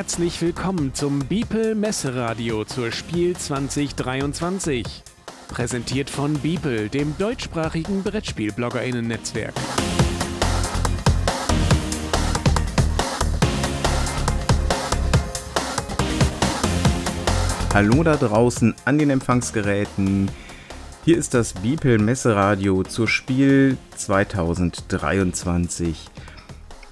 [0.00, 4.86] herzlich willkommen zum Beeple Messeradio zur Spiel 2023.
[5.48, 9.52] Präsentiert von Beeple, dem deutschsprachigen Brettspiel-BloggerInnen-Netzwerk.
[17.74, 20.30] Hallo da draußen an den Empfangsgeräten.
[21.04, 26.08] Hier ist das Beeple Messeradio zur Spiel 2023.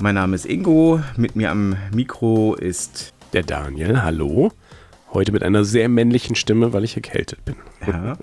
[0.00, 4.00] Mein Name ist Ingo, mit mir am Mikro ist der Daniel.
[4.00, 4.52] Hallo.
[5.12, 7.56] Heute mit einer sehr männlichen Stimme, weil ich erkältet bin.
[7.84, 8.16] Ja.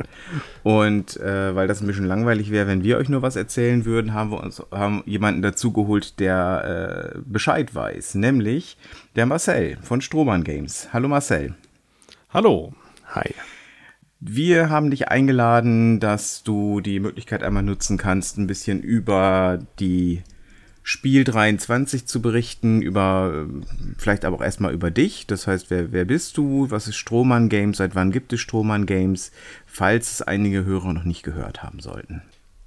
[0.63, 4.13] Und äh, weil das ein bisschen langweilig wäre, wenn wir euch nur was erzählen würden,
[4.13, 8.77] haben wir uns haben jemanden dazugeholt, der äh, Bescheid weiß, nämlich
[9.17, 10.93] der Marcel von Strohmann Games.
[10.93, 11.55] Hallo Marcel.
[12.29, 12.73] Hallo.
[13.07, 13.33] Hi.
[14.21, 20.23] Wir haben dich eingeladen, dass du die Möglichkeit einmal nutzen kannst, ein bisschen über die
[20.87, 23.47] Spiel 23 zu berichten, über
[23.97, 25.25] vielleicht aber auch erstmal über dich.
[25.25, 26.69] Das heißt, wer, wer bist du?
[26.69, 27.77] Was ist Strohmann Games?
[27.77, 29.31] Seit wann gibt es Strohmann Games?
[29.65, 32.21] Falls es einige Hörer noch nicht gehört haben sollten.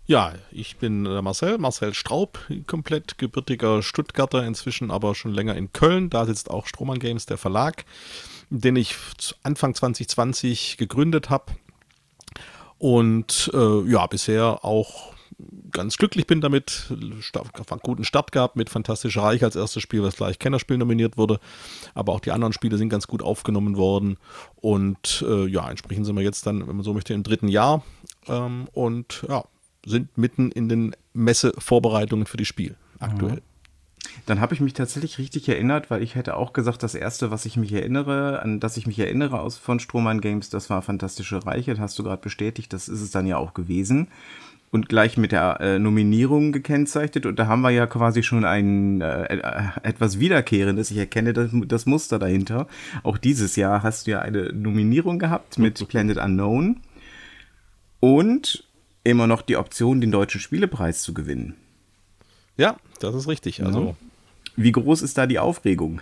[0.07, 6.11] Ja, ich bin Marcel, Marcel Straub, komplett gebürtiger Stuttgarter, inzwischen aber schon länger in Köln.
[6.11, 7.85] Da sitzt auch Strohmann Games, der Verlag,
[8.51, 8.97] den ich
[9.45, 11.53] Anfang 2020 gegründet habe.
[12.79, 15.15] Und äh, ja, bisher auch
[15.71, 16.87] ganz glücklich bin damit.
[16.91, 17.23] Einen
[17.83, 21.39] guten Start gehabt mit Fantastischer Reich als erstes Spiel, was gleich Kennerspiel nominiert wurde.
[21.95, 24.17] Aber auch die anderen Spiele sind ganz gut aufgenommen worden.
[24.57, 27.85] Und äh, ja, entsprechend sind wir jetzt dann, wenn man so möchte, im dritten Jahr.
[28.27, 29.45] Ähm, und ja,
[29.87, 33.37] sind mitten in den Messevorbereitungen für die Spiel aktuell.
[33.37, 33.43] Mhm.
[34.27, 37.47] Dann habe ich mich tatsächlich richtig erinnert, weil ich hätte auch gesagt, das erste, was
[37.47, 41.45] ich mich erinnere, an das ich mich erinnere aus von Strohmann Games, das war Fantastische
[41.45, 41.73] Reiche.
[41.73, 44.09] Das hast du gerade bestätigt, das ist es dann ja auch gewesen
[44.71, 47.27] und gleich mit der äh, Nominierung gekennzeichnet.
[47.27, 50.91] Und da haben wir ja quasi schon ein äh, äh, etwas Wiederkehrendes.
[50.91, 52.67] Ich erkenne das, das, Muster dahinter.
[53.03, 56.81] Auch dieses Jahr hast du ja eine Nominierung gehabt mit Planet Unknown
[58.01, 58.65] und
[59.05, 61.55] immer noch die Option, den deutschen Spielepreis zu gewinnen.
[62.57, 63.65] Ja, das ist richtig.
[63.65, 63.97] Also,
[64.57, 66.01] wie groß ist da die Aufregung?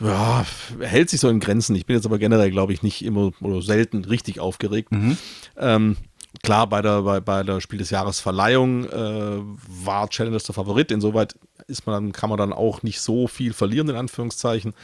[0.00, 0.46] Ja,
[0.80, 1.74] hält sich so in Grenzen.
[1.74, 4.92] Ich bin jetzt aber generell, glaube ich, nicht immer oder selten richtig aufgeregt.
[4.92, 5.16] Mhm.
[5.56, 5.96] Ähm,
[6.42, 10.90] klar, bei der, bei, bei der Spiel des Jahres Verleihung äh, war Challengers der Favorit.
[10.90, 11.34] Insoweit
[11.66, 14.74] ist man dann, kann man dann auch nicht so viel verlieren, in Anführungszeichen.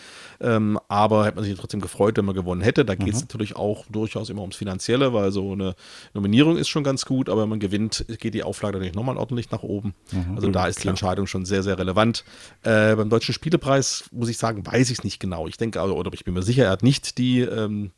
[0.41, 2.84] Ähm, aber hätte man sich trotzdem gefreut, wenn man gewonnen hätte.
[2.84, 3.27] Da geht es mhm.
[3.28, 5.75] natürlich auch durchaus immer ums Finanzielle, weil so eine
[6.12, 9.50] Nominierung ist schon ganz gut, aber wenn man gewinnt, geht die Auflage natürlich nochmal ordentlich
[9.50, 9.94] nach oben.
[10.12, 10.83] Mhm, also da ist klar.
[10.83, 12.25] die Entscheidung schon sehr, sehr relevant.
[12.62, 15.47] Äh, beim Deutschen Spielepreis, muss ich sagen, weiß ich es nicht genau.
[15.47, 17.93] Ich denke, oder ich bin mir sicher, er hat nicht die ähm,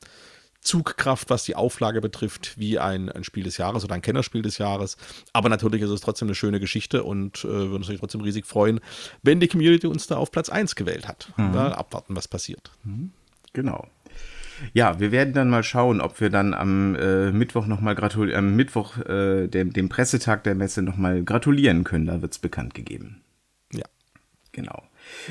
[0.66, 4.58] Zugkraft, was die Auflage betrifft, wie ein, ein Spiel des Jahres oder ein Kennerspiel des
[4.58, 4.96] Jahres.
[5.32, 8.80] Aber natürlich ist es trotzdem eine schöne Geschichte und äh, würden uns trotzdem riesig freuen,
[9.22, 11.32] wenn die Community uns da auf Platz 1 gewählt hat.
[11.36, 11.52] Mhm.
[11.52, 12.70] Da abwarten, was passiert.
[12.84, 13.12] Mhm.
[13.52, 13.86] Genau.
[14.72, 18.56] Ja, wir werden dann mal schauen, ob wir dann am äh, Mittwoch nochmal gratulieren, am
[18.56, 22.06] Mittwoch, äh, dem, dem Pressetag der Messe nochmal gratulieren können.
[22.06, 23.22] Da wird es bekannt gegeben.
[23.72, 23.84] Ja.
[24.52, 24.82] Genau.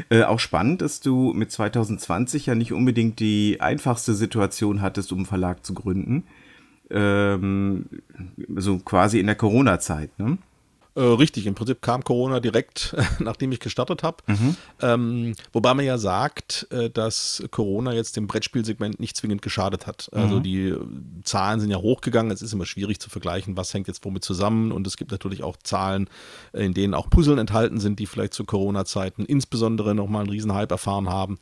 [0.10, 5.20] Äh, auch spannend, dass du mit 2020 ja nicht unbedingt die einfachste Situation hattest, um
[5.20, 6.24] einen Verlag zu gründen.
[6.90, 7.86] Ähm,
[8.56, 10.38] so quasi in der Corona-Zeit, ne?
[10.96, 14.18] Äh, richtig, im Prinzip kam Corona direkt, nachdem ich gestartet habe.
[14.28, 14.56] Mhm.
[14.82, 20.10] Ähm, wobei man ja sagt, äh, dass Corona jetzt dem Brettspielsegment nicht zwingend geschadet hat.
[20.12, 20.36] Also mhm.
[20.36, 20.76] Also die
[21.24, 22.32] Zahlen sind ja hochgegangen.
[22.32, 24.72] Es ist immer schwierig zu vergleichen, was hängt jetzt womit zusammen.
[24.72, 26.10] Und es gibt natürlich auch Zahlen,
[26.52, 31.10] in denen auch Puzzeln enthalten sind, die vielleicht zu Corona-Zeiten insbesondere nochmal einen Riesen-Hype erfahren
[31.10, 31.40] haben.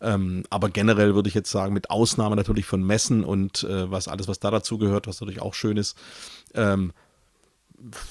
[0.00, 4.08] Ähm, aber generell würde ich jetzt sagen, mit Ausnahme natürlich von Messen und äh, was
[4.08, 5.96] alles, was da dazu gehört, was natürlich auch schön ist,
[6.54, 6.92] ähm,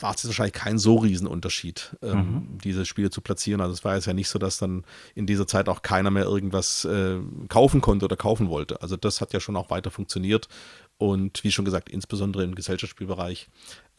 [0.02, 2.58] war es wahrscheinlich kein so Riesenunterschied, ähm, mhm.
[2.64, 3.62] diese Spiele zu platzieren.
[3.62, 4.84] Also es war jetzt ja nicht so, dass dann
[5.16, 7.18] in dieser Zeit auch keiner mehr irgendwas äh,
[7.50, 8.82] kaufen konnte oder kaufen wollte.
[8.82, 10.48] Also das hat ja schon auch weiter funktioniert.
[10.98, 13.50] Und wie schon gesagt, insbesondere im Gesellschaftsspielbereich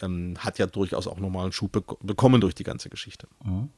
[0.01, 3.27] ähm, hat ja durchaus auch nochmal einen Schub be bekommen durch die ganze Geschichte.
[3.45, 3.69] Mhm.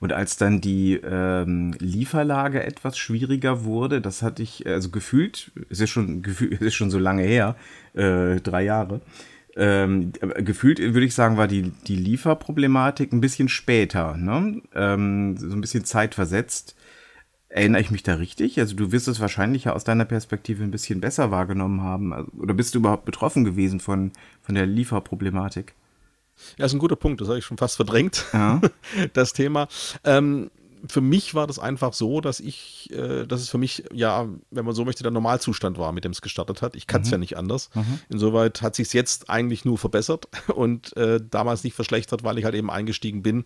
[0.00, 5.80] Und als dann die ähm, Lieferlage etwas schwieriger wurde, das hatte ich, also gefühlt, es
[5.80, 7.56] ist schon, gefühlt, es ist schon so lange her,
[7.92, 9.02] äh, drei Jahre,
[9.56, 14.62] ähm, gefühlt würde ich sagen, war die, die Lieferproblematik ein bisschen später, ne?
[14.74, 16.76] Ähm, so ein bisschen zeitversetzt.
[17.48, 18.58] Erinnere ich mich da richtig?
[18.58, 22.14] Also du wirst es wahrscheinlich ja aus deiner Perspektive ein bisschen besser wahrgenommen haben.
[22.14, 25.74] Also, oder bist du überhaupt betroffen gewesen von, von der Lieferproblematik?
[26.56, 27.20] Ja, ist ein guter Punkt.
[27.20, 28.60] Das habe ich schon fast verdrängt, ja.
[29.12, 29.68] das Thema.
[30.04, 30.50] Ähm,
[30.88, 34.64] für mich war das einfach so, dass ich, äh, dass es für mich, ja, wenn
[34.64, 36.76] man so möchte, der Normalzustand war, mit dem es gestartet hat.
[36.76, 37.12] Ich kann es mhm.
[37.12, 37.70] ja nicht anders.
[37.74, 38.00] Mhm.
[38.08, 42.44] Insoweit hat sich es jetzt eigentlich nur verbessert und äh, damals nicht verschlechtert, weil ich
[42.44, 43.44] halt eben eingestiegen bin,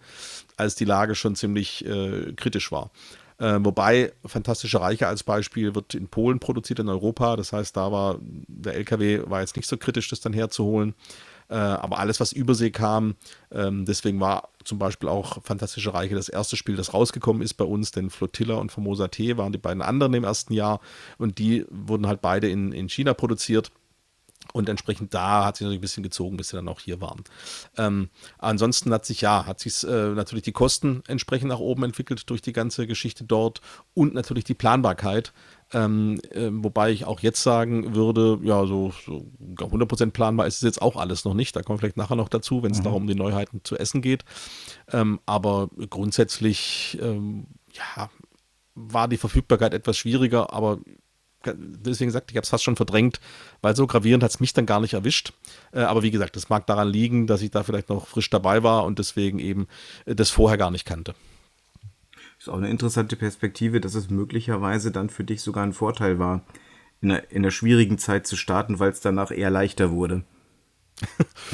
[0.56, 2.90] als die Lage schon ziemlich äh, kritisch war.
[3.38, 7.36] Äh, wobei Fantastische Reiche als Beispiel wird in Polen produziert, in Europa.
[7.36, 10.94] Das heißt, da war der LKW war jetzt nicht so kritisch, das dann herzuholen.
[11.48, 13.14] Äh, aber alles, was Übersee kam,
[13.52, 17.64] ähm, deswegen war zum Beispiel auch Fantastische Reiche das erste Spiel, das rausgekommen ist bei
[17.64, 20.80] uns, denn Flotilla und Formosa T waren die beiden anderen im ersten Jahr
[21.18, 23.70] und die wurden halt beide in, in China produziert.
[24.52, 27.24] Und entsprechend da hat sich natürlich ein bisschen gezogen, bis sie dann auch hier waren.
[27.76, 32.28] Ähm, ansonsten hat sich ja, hat sich äh, natürlich die Kosten entsprechend nach oben entwickelt
[32.30, 33.60] durch die ganze Geschichte dort
[33.94, 35.32] und natürlich die Planbarkeit.
[35.72, 39.26] Ähm, äh, wobei ich auch jetzt sagen würde, ja, so, so
[39.56, 41.56] 100% planbar ist es jetzt auch alles noch nicht.
[41.56, 42.84] Da kommen wir vielleicht nachher noch dazu, wenn es mhm.
[42.84, 44.24] darum, die Neuheiten zu essen geht.
[44.92, 48.10] Ähm, aber grundsätzlich, ähm, ja,
[48.76, 50.78] war die Verfügbarkeit etwas schwieriger, aber
[51.54, 53.20] deswegen gesagt, ich habe es fast schon verdrängt,
[53.62, 55.32] weil so gravierend hat es mich dann gar nicht erwischt.
[55.72, 58.62] Äh, aber wie gesagt, das mag daran liegen, dass ich da vielleicht noch frisch dabei
[58.62, 59.66] war und deswegen eben
[60.04, 61.14] äh, das vorher gar nicht kannte.
[62.38, 66.42] Ist auch eine interessante Perspektive, dass es möglicherweise dann für dich sogar ein Vorteil war,
[67.00, 70.24] in einer, in einer schwierigen Zeit zu starten, weil es danach eher leichter wurde.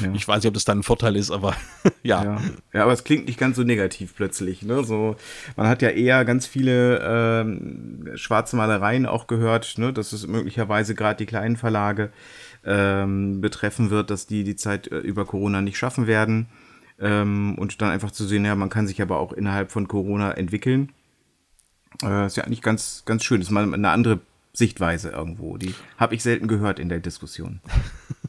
[0.01, 0.11] Ja.
[0.13, 1.55] Ich weiß nicht, ob das dann ein Vorteil ist, aber
[2.03, 2.23] ja.
[2.23, 2.41] ja.
[2.73, 2.83] ja.
[2.83, 4.61] aber es klingt nicht ganz so negativ plötzlich.
[4.63, 4.83] Ne?
[4.83, 5.15] So,
[5.55, 9.93] man hat ja eher ganz viele ähm, schwarze Malereien auch gehört, ne?
[9.93, 12.11] dass es möglicherweise gerade die kleinen Verlage
[12.65, 16.47] ähm, betreffen wird, dass die die Zeit äh, über Corona nicht schaffen werden.
[16.99, 20.31] Ähm, und dann einfach zu sehen, ja, man kann sich aber auch innerhalb von Corona
[20.31, 20.89] entwickeln.
[22.01, 23.41] Äh, ist ja eigentlich ganz, ganz schön.
[23.41, 24.19] Ist mal eine andere
[24.53, 25.57] Sichtweise irgendwo.
[25.57, 27.59] Die habe ich selten gehört in der Diskussion.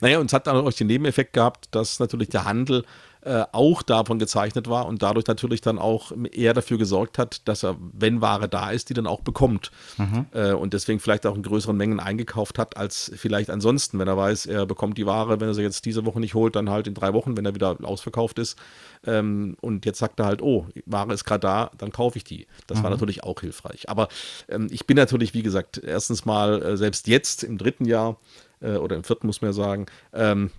[0.00, 2.84] Naja, und es hat dann auch den Nebeneffekt gehabt, dass natürlich der Handel
[3.24, 7.64] äh, auch davon gezeichnet war und dadurch natürlich dann auch eher dafür gesorgt hat, dass
[7.64, 9.70] er, wenn Ware da ist, die dann auch bekommt.
[9.96, 10.26] Mhm.
[10.32, 14.18] Äh, und deswegen vielleicht auch in größeren Mengen eingekauft hat, als vielleicht ansonsten, wenn er
[14.18, 16.86] weiß, er bekommt die Ware, wenn er sie jetzt diese Woche nicht holt, dann halt
[16.86, 18.58] in drei Wochen, wenn er wieder ausverkauft ist.
[19.06, 22.46] Ähm, und jetzt sagt er halt, oh, Ware ist gerade da, dann kaufe ich die.
[22.66, 22.82] Das mhm.
[22.82, 23.88] war natürlich auch hilfreich.
[23.88, 24.08] Aber
[24.50, 28.18] ähm, ich bin natürlich, wie gesagt, erstens mal äh, selbst jetzt im dritten Jahr
[28.64, 30.50] äh, oder im vierten muss man ja sagen, ähm,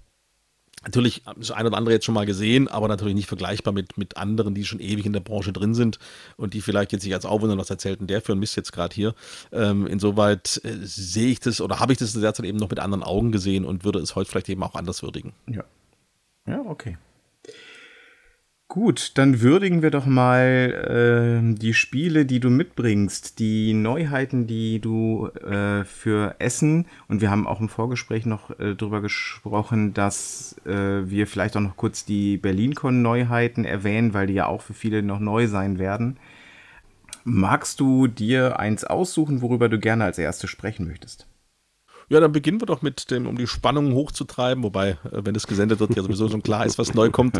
[0.85, 4.17] Natürlich das eine oder andere jetzt schon mal gesehen, aber natürlich nicht vergleichbar mit, mit
[4.17, 5.97] anderen, die schon ewig in der Branche drin sind
[6.37, 8.71] und die vielleicht jetzt sich als Aufwunder was erzählt und der für ein Mist jetzt
[8.71, 9.15] gerade hier.
[9.51, 13.01] Ähm, insoweit äh, sehe ich das oder habe ich das derzeit eben noch mit anderen
[13.01, 15.33] Augen gesehen und würde es heute vielleicht eben auch anders würdigen.
[15.47, 15.63] Ja.
[16.47, 16.97] Ja, okay.
[18.67, 24.81] Gut, dann würdigen wir doch mal äh, die Spiele, die du mitbringst, die Neuheiten, die
[24.81, 30.57] du äh, für Essen und wir haben auch im Vorgespräch noch äh, darüber gesprochen, dass
[30.65, 35.03] äh, wir vielleicht auch noch kurz die BerlinCon-Neuheiten erwähnen, weil die ja auch für viele
[35.03, 36.17] noch neu sein werden.
[37.23, 41.27] Magst du dir eins aussuchen, worüber du gerne als erstes sprechen möchtest?
[42.07, 45.47] Ja, dann beginnen wir doch mit dem, um die Spannung hochzutreiben, wobei, äh, wenn es
[45.47, 47.39] gesendet wird, ja sowieso schon klar ist, was neu kommt.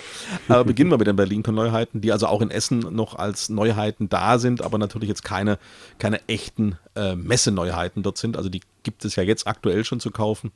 [0.48, 4.38] aber beginnen wir mit den Berlin-Neuheiten, die also auch in Essen noch als Neuheiten da
[4.38, 5.58] sind, aber natürlich jetzt keine,
[5.98, 8.36] keine echten äh, Messeneuheiten dort sind.
[8.36, 10.50] Also die gibt es ja jetzt aktuell schon zu kaufen.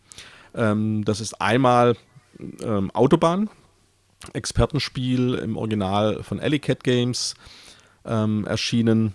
[0.55, 1.97] Ähm, das ist einmal
[2.63, 3.51] ähm, Autobahn,
[4.33, 7.35] Expertenspiel im Original von Alley Cat Games
[8.07, 9.15] ähm, erschienen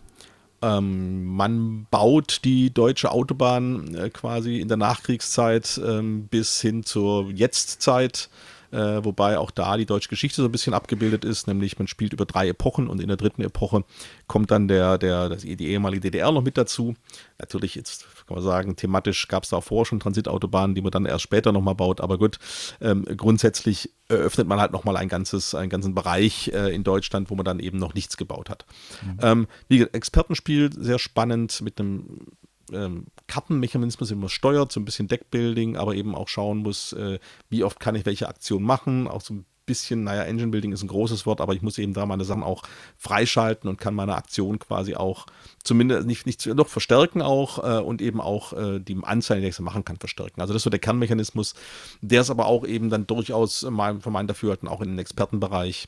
[0.62, 7.32] ähm, man baut die deutsche Autobahn äh, quasi in der Nachkriegszeit ähm, bis hin zur
[7.32, 8.30] Jetztzeit
[8.72, 12.14] äh, wobei auch da die deutsche Geschichte so ein bisschen abgebildet ist, nämlich man spielt
[12.14, 13.84] über drei Epochen und in der dritten Epoche
[14.28, 16.96] kommt dann der, der, das, die ehemalige DDR noch mit dazu.
[17.38, 20.92] Natürlich, jetzt kann man sagen, thematisch gab es da auch vorher schon Transitautobahnen, die man
[20.92, 22.40] dann erst später nochmal baut, aber gut,
[22.82, 27.36] ähm, grundsätzlich eröffnet man halt nochmal ein ganzes, einen ganzen Bereich äh, in Deutschland, wo
[27.36, 28.66] man dann eben noch nichts gebaut hat.
[29.04, 29.20] Mhm.
[29.22, 32.28] Ähm, wie Expertenspiel, sehr spannend mit einem
[32.72, 37.20] ähm, Kartenmechanismus immer steuert, so ein bisschen Deckbuilding, aber eben auch schauen muss, äh,
[37.50, 40.84] wie oft kann ich welche Aktion machen, auch so ein bisschen, naja, Engine Building ist
[40.84, 42.64] ein großes Wort, aber ich muss eben da meine Sachen auch
[42.98, 45.26] freischalten und kann meine Aktion quasi auch
[45.64, 49.60] zumindest nicht, nicht noch verstärken auch äh, und eben auch äh, die Anzahl, die ich
[49.60, 50.42] machen kann, verstärken.
[50.42, 51.56] Also das ist so der Kernmechanismus,
[52.02, 55.88] der ist aber auch eben dann durchaus mein, von meinen Dafürhalten auch in den Expertenbereich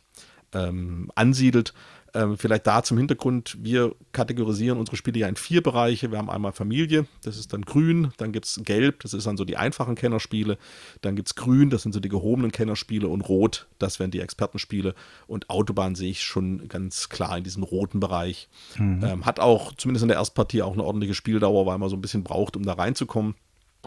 [0.53, 1.73] ähm, ansiedelt.
[2.17, 6.09] Ähm, vielleicht da zum Hintergrund, wir kategorisieren unsere Spiele ja in vier Bereiche.
[6.09, 9.37] Wir haben einmal Familie, das ist dann grün, dann gibt es gelb, das ist dann
[9.37, 10.57] so die einfachen Kennerspiele,
[11.01, 14.19] dann gibt es grün, das sind so die gehobenen Kennerspiele und rot, das wären die
[14.19, 14.95] Expertenspiele
[15.27, 18.49] und Autobahn sehe ich schon ganz klar in diesem roten Bereich.
[18.77, 19.03] Mhm.
[19.03, 22.01] Ähm, hat auch zumindest in der Erstpartie auch eine ordentliche Spieldauer, weil man so ein
[22.01, 23.35] bisschen braucht, um da reinzukommen.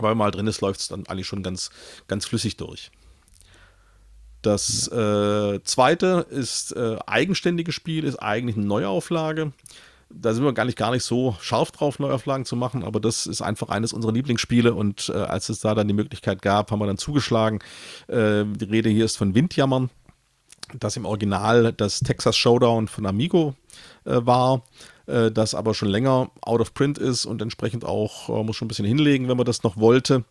[0.01, 1.71] Man mal drin ist, läuft es dann eigentlich schon ganz,
[2.07, 2.93] ganz flüssig durch.
[4.43, 9.53] Das äh, zweite ist äh, eigenständiges Spiel, ist eigentlich eine Neuauflage.
[10.13, 13.27] Da sind wir gar nicht, gar nicht so scharf drauf, Neuauflagen zu machen, aber das
[13.27, 16.81] ist einfach eines unserer Lieblingsspiele und äh, als es da dann die Möglichkeit gab, haben
[16.81, 17.61] wir dann zugeschlagen.
[18.09, 19.89] Äh, die Rede hier ist von Windjammern,
[20.75, 23.55] das im Original das Texas Showdown von Amigo
[24.05, 24.63] äh, war.
[25.07, 28.67] äh, das aber schon länger out of print ist und entsprechend auch äh, muss schon
[28.67, 30.25] ein bisschen hinlegen, wenn man das noch wollte.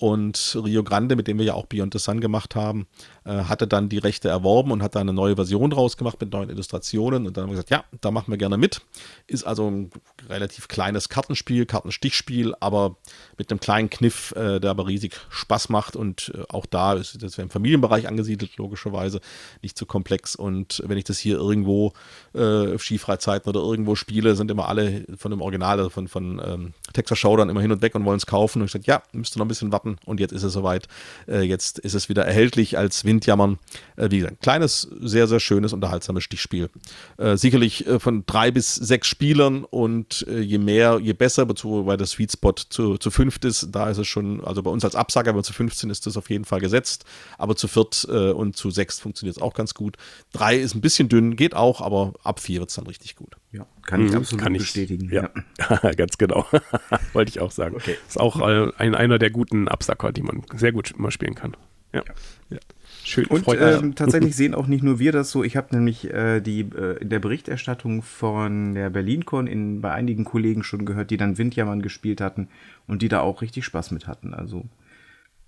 [0.00, 2.86] Und Rio Grande, mit dem wir ja auch Beyond the Sun gemacht haben,
[3.26, 6.32] äh, hatte dann die Rechte erworben und hat da eine neue Version draus gemacht mit
[6.32, 7.26] neuen Illustrationen.
[7.26, 8.80] Und dann haben wir gesagt, ja, da machen wir gerne mit.
[9.26, 9.90] Ist also ein
[10.26, 12.96] relativ kleines Kartenspiel, Kartenstichspiel, aber
[13.36, 15.96] mit einem kleinen Kniff, äh, der aber riesig Spaß macht.
[15.96, 19.20] Und äh, auch da ist das im Familienbereich angesiedelt, logischerweise,
[19.60, 20.34] nicht zu komplex.
[20.34, 21.92] Und wenn ich das hier irgendwo
[22.32, 26.72] äh, Skifreizeiten oder irgendwo spiele, sind immer alle von dem Original, also von, von ähm,
[26.94, 28.62] Texas Showdown immer hin und weg und wollen es kaufen.
[28.62, 30.88] Und ich gesagt, ja, müsste noch ein bisschen warten und jetzt ist es soweit.
[31.28, 33.58] Äh, jetzt ist es wieder erhältlich als Windjammern.
[33.96, 36.70] Äh, wie gesagt, kleines, sehr, sehr schönes, unterhaltsames Stichspiel.
[37.18, 42.32] Äh, sicherlich von drei bis sechs Spielern und je mehr, je besser, weil der Sweet
[42.32, 45.42] Spot zu, zu fünft ist, da ist es schon, also bei uns als Absager, aber
[45.42, 47.04] zu 15 ist das auf jeden Fall gesetzt,
[47.38, 49.96] aber zu viert und zu sechs funktioniert es auch ganz gut.
[50.32, 53.36] Drei ist ein bisschen dünn, geht auch, aber ab vier wird es dann richtig gut.
[53.52, 55.10] Ja, kann ich mhm, absolut kann ich, bestätigen.
[55.10, 55.92] Ja, ja.
[55.96, 56.46] ganz genau.
[57.12, 57.74] Wollte ich auch sagen.
[57.74, 57.96] Okay.
[58.06, 61.56] Ist auch äh, ein, einer der guten Absacker, die man sehr gut immer spielen kann.
[61.92, 62.04] Ja.
[62.50, 62.58] ja.
[63.02, 63.26] Schön.
[63.26, 65.42] Und ähm, tatsächlich sehen auch nicht nur wir das so.
[65.42, 70.24] Ich habe nämlich äh, die äh, in der Berichterstattung von der BerlinCon in, bei einigen
[70.24, 72.48] Kollegen schon gehört, die dann Windjammern gespielt hatten
[72.86, 74.32] und die da auch richtig Spaß mit hatten.
[74.32, 74.66] Also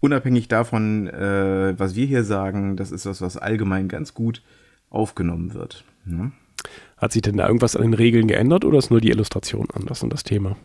[0.01, 4.43] unabhängig davon, äh, was wir hier sagen, das ist was, was allgemein ganz gut
[4.91, 5.85] aufgenommen wird.
[6.05, 6.33] Ne?
[6.97, 10.03] Hat sich denn da irgendwas an den Regeln geändert oder ist nur die Illustration anders
[10.03, 10.57] und das Thema?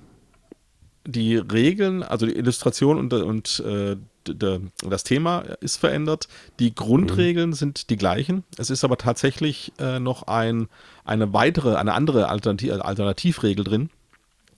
[1.05, 3.95] Die Regeln, also die Illustration und, und äh,
[4.35, 6.27] das Thema ist verändert.
[6.59, 7.55] Die Grundregeln mhm.
[7.55, 8.43] sind die gleichen.
[8.57, 10.67] Es ist aber tatsächlich äh, noch ein,
[11.05, 13.89] eine weitere, eine andere Alternativ Alternativregel drin,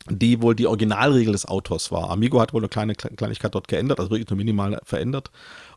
[0.09, 2.09] die wohl die Originalregel des Autors war.
[2.09, 5.31] Amigo hat wohl eine kleine Kleinigkeit dort geändert, also wirklich nur minimal verändert.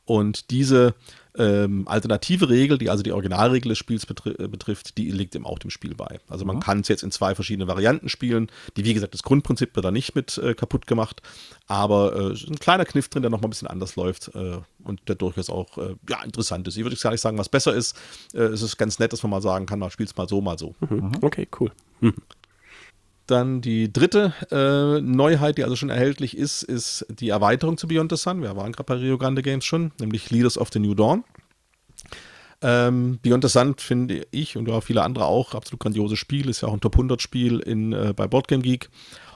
[0.04, 0.94] Und diese
[1.38, 5.46] ähm, alternative Regel, die also die Originalregel des Spiels betri äh, betrifft, die liegt ihm
[5.46, 6.20] auch dem Spiel bei.
[6.28, 6.60] Also man mhm.
[6.60, 8.50] kann es jetzt in zwei verschiedene Varianten spielen.
[8.76, 11.22] Die, wie gesagt, das Grundprinzip wird da nicht mit äh, kaputt gemacht,
[11.66, 15.14] aber äh, ein kleiner Kniff drin, der nochmal ein bisschen anders läuft äh, und der
[15.14, 16.76] durchaus auch äh, ja, interessant ist.
[16.76, 17.96] Ich würde gar nicht sagen, was besser ist.
[18.34, 20.40] Äh, es ist ganz nett, dass man mal sagen kann, man spielt es mal so,
[20.40, 20.74] mal so.
[20.80, 20.96] Mhm.
[20.96, 21.12] mhm.
[21.22, 21.72] Okay, cool.
[22.00, 22.14] Mhm.
[23.32, 28.10] Dann die dritte äh, Neuheit, die also schon erhältlich ist, ist die Erweiterung zu Beyond
[28.12, 28.42] the Sun.
[28.42, 31.24] Wir waren gerade bei Rio Grande Games schon, nämlich Leaders of the New Dawn.
[32.60, 36.50] Ähm, Beyond the Sun finde ich und auch viele andere auch absolut grandioses Spiel.
[36.50, 38.90] Ist ja auch ein Top 100 Spiel in, äh, bei Boardgame Geek.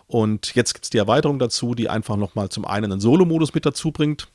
[0.07, 3.65] Und jetzt gibt es die Erweiterung dazu, die einfach nochmal zum einen einen Solo-Modus mit
[3.65, 4.29] dazu bringt.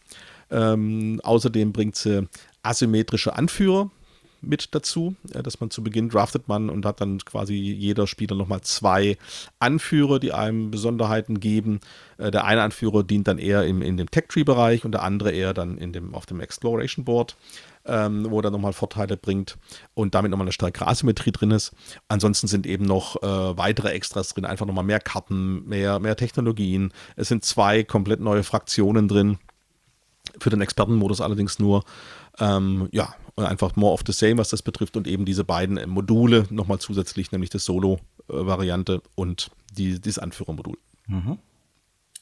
[0.50, 2.28] Ähm, außerdem bringt sie
[2.64, 3.92] asymmetrische Anführer
[4.42, 8.36] mit dazu, äh, dass man zu Beginn draftet man und hat dann quasi jeder Spieler
[8.36, 9.18] nochmal zwei
[9.60, 11.80] Anführer, die einem Besonderheiten geben.
[12.18, 15.54] Äh, der eine Anführer dient dann eher im, in dem Tech-Tree-Bereich und der andere eher
[15.54, 17.36] dann in dem, auf dem Exploration Board.
[17.84, 19.58] Ähm, wo er dann nochmal Vorteile bringt
[19.96, 21.74] und damit nochmal eine stärkere Asymmetrie drin ist.
[22.10, 26.94] Ansonsten sind eben noch äh, weitere Extras drin, einfach nochmal mehr Karten, mehr, mehr Technologien.
[27.16, 29.40] Es sind zwei komplett neue Fraktionen drin.
[30.40, 31.84] Für den Expertenmodus allerdings nur.
[32.40, 36.46] Ähm, ja, einfach more of the same, was das betrifft und eben diese beiden Module
[36.50, 40.78] nochmal zusätzlich, nämlich das Solo-Variante und die, dieses Anführermodul.
[41.08, 41.38] Mhm.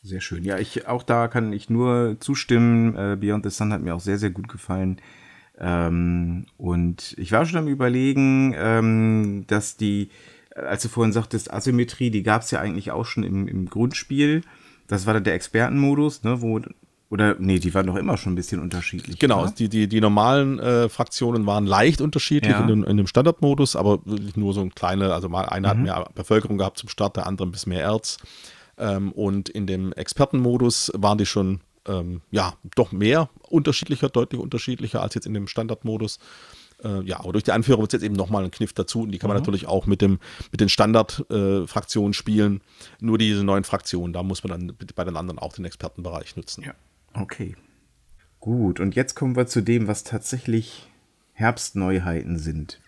[0.02, 0.46] Sehr schön.
[0.46, 2.96] Ja, ich auch da kann ich nur zustimmen.
[2.96, 5.02] Äh, Beyond the Sun hat mir auch sehr, sehr gut gefallen.
[5.58, 10.10] Ähm, und ich war schon am überlegen, ähm, dass die,
[10.56, 14.42] als du vorhin sagtest, Asymmetrie, die gab es ja eigentlich auch schon im, im Grundspiel.
[14.88, 16.62] Das war dann der Expertenmodus, ne, wo
[17.10, 19.18] oder nee, die waren doch immer schon ein bisschen unterschiedlich.
[19.18, 22.62] Genau, die, die, die normalen äh, Fraktionen waren leicht unterschiedlich ja.
[22.62, 24.00] in, dem, in dem Standardmodus, aber
[24.36, 25.72] nur so ein kleine, also mal einer mhm.
[25.72, 28.18] hat mehr Bevölkerung gehabt zum Start, der andere ein bisschen mehr Erz.
[28.78, 35.02] Ähm, und in dem Expertenmodus waren die schon ähm, ja doch mehr unterschiedlicher, deutlich unterschiedlicher
[35.02, 36.20] als jetzt in dem Standardmodus.
[36.84, 39.12] Äh, ja, aber durch die Anführer wird es jetzt eben nochmal ein Kniff dazu und
[39.12, 39.42] die kann man mhm.
[39.42, 40.20] natürlich auch mit, dem,
[40.52, 42.62] mit den Standardfraktionen äh, spielen.
[43.00, 46.64] Nur diese neuen Fraktionen, da muss man dann bei den anderen auch den Expertenbereich nutzen.
[46.64, 46.74] Ja.
[47.14, 47.56] Okay.
[48.40, 50.90] Gut, und jetzt kommen wir zu dem, was tatsächlich
[51.34, 52.80] Herbstneuheiten sind.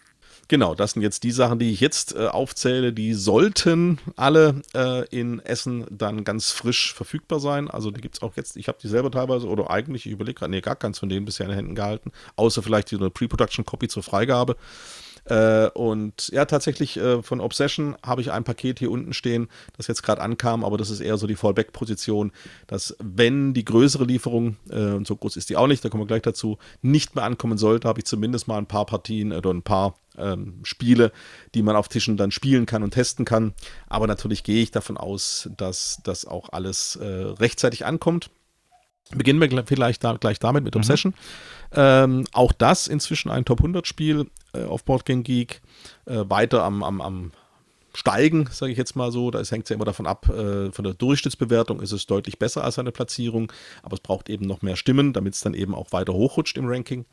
[0.52, 2.92] Genau, das sind jetzt die Sachen, die ich jetzt äh, aufzähle.
[2.92, 7.70] Die sollten alle äh, in Essen dann ganz frisch verfügbar sein.
[7.70, 8.58] Also die gibt es auch jetzt.
[8.58, 11.26] Ich habe die selber teilweise, oder eigentlich, ich überlege gerade, nee, gar keins von denen
[11.26, 12.12] bisher in den Händen gehalten.
[12.36, 14.58] Außer vielleicht eine Pre-Production-Copy zur Freigabe.
[15.26, 19.88] Äh, und ja, tatsächlich äh, von Obsession habe ich ein Paket hier unten stehen, das
[19.88, 22.32] jetzt gerade ankam, aber das ist eher so die Fallback-Position,
[22.68, 26.04] dass wenn die größere Lieferung, äh, und so groß ist die auch nicht, da kommen
[26.04, 29.52] wir gleich dazu, nicht mehr ankommen sollte, habe ich zumindest mal ein paar Partien oder
[29.52, 31.12] ein paar ähm, Spiele,
[31.54, 33.54] die man auf Tischen dann spielen kann und testen kann.
[33.88, 38.30] Aber natürlich gehe ich davon aus, dass das auch alles äh, rechtzeitig ankommt.
[39.16, 40.80] Beginnen wir vielleicht da, gleich damit mit mhm.
[40.80, 41.14] Obsession.
[41.14, 41.76] Mhm.
[41.76, 45.62] Ähm, auch das inzwischen ein Top 100 Spiel äh, auf Boardgame Geek.
[46.06, 47.32] Äh, weiter am, am, am
[47.94, 49.32] steigen, sage ich jetzt mal so.
[49.32, 52.76] Da hängt ja immer davon ab, äh, von der Durchschnittsbewertung ist es deutlich besser als
[52.76, 53.52] seine Platzierung,
[53.84, 56.68] aber es braucht eben noch mehr Stimmen, damit es dann eben auch weiter hochrutscht im
[56.68, 57.06] Ranking.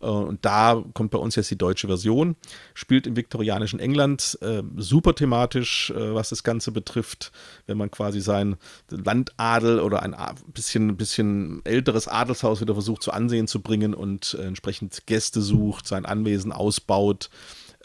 [0.00, 2.36] Äh, und da kommt bei uns jetzt die deutsche Version,
[2.74, 7.32] spielt im viktorianischen England, äh, super thematisch, äh, was das Ganze betrifft,
[7.66, 8.56] wenn man quasi sein
[8.90, 10.14] Landadel oder ein
[10.52, 15.86] bisschen, bisschen älteres Adelshaus wieder versucht zu Ansehen zu bringen und äh, entsprechend Gäste sucht,
[15.86, 17.30] sein Anwesen ausbaut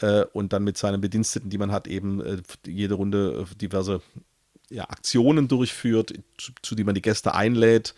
[0.00, 4.00] äh, und dann mit seinen Bediensteten, die man hat, eben äh, jede Runde diverse
[4.70, 7.94] ja, Aktionen durchführt, zu, zu die man die Gäste einlädt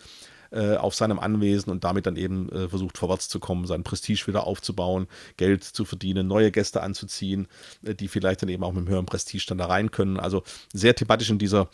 [0.54, 4.26] äh, auf seinem Anwesen und damit dann eben äh, versucht vorwärts zu kommen, sein Prestige
[4.26, 5.06] wieder aufzubauen,
[5.36, 7.48] Geld zu verdienen, neue Gäste anzuziehen,
[7.84, 10.18] äh, die vielleicht dann eben auch mit einem höheren Prestige dann da rein können.
[10.18, 10.42] Also
[10.72, 11.68] sehr thematisch in dieser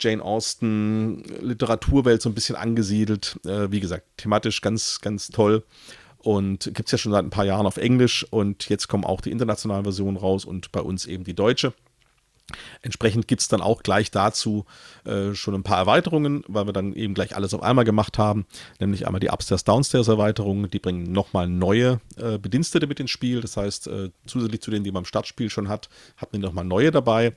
[0.00, 3.38] Jane Austen Literaturwelt so ein bisschen angesiedelt.
[3.44, 5.64] Äh, wie gesagt, thematisch ganz, ganz toll.
[6.18, 9.20] Und gibt es ja schon seit ein paar Jahren auf Englisch und jetzt kommen auch
[9.20, 11.74] die internationalen Versionen raus und bei uns eben die deutsche.
[12.82, 14.64] Entsprechend gibt es dann auch gleich dazu
[15.04, 18.46] äh, schon ein paar Erweiterungen, weil wir dann eben gleich alles auf einmal gemacht haben.
[18.80, 20.70] Nämlich einmal die Upstairs-Downstairs-Erweiterung.
[20.70, 23.40] Die bringen nochmal neue äh, Bedienstete mit ins Spiel.
[23.40, 26.64] Das heißt, äh, zusätzlich zu denen, die man im Startspiel schon hat, hat man nochmal
[26.64, 27.34] neue dabei.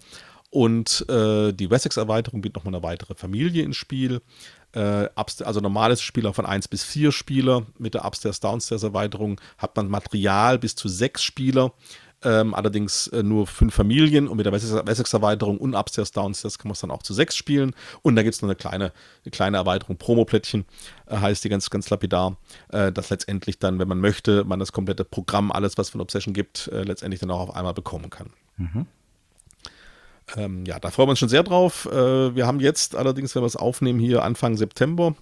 [0.55, 4.21] Und äh, die Wessex-Erweiterung bringt nochmal eine weitere Familie ins Spiel.
[4.71, 7.65] Äh, also normales Spieler von 1 bis 4 Spieler.
[7.77, 11.73] Mit der Upstairs-Downstairs-Erweiterung hat man Material bis zu 6 Spieler
[12.25, 16.73] ähm, allerdings äh, nur fünf Familien und mit der Wessex-Erweiterung und Upstairs, Downstairs kann man
[16.73, 17.73] es dann auch zu sechs spielen.
[18.01, 18.91] Und da gibt es noch eine kleine,
[19.23, 20.65] eine kleine Erweiterung, Promo-Plättchen,
[21.05, 22.37] äh, heißt die ganz, ganz lapidar,
[22.69, 26.33] äh, dass letztendlich dann, wenn man möchte, man das komplette Programm, alles, was von Obsession
[26.33, 28.31] gibt, äh, letztendlich dann auch auf einmal bekommen kann.
[28.57, 28.87] Mhm.
[30.35, 31.87] Ähm, ja, da freuen wir uns schon sehr drauf.
[31.91, 35.15] Äh, wir haben jetzt allerdings, wenn wir es aufnehmen, hier Anfang September,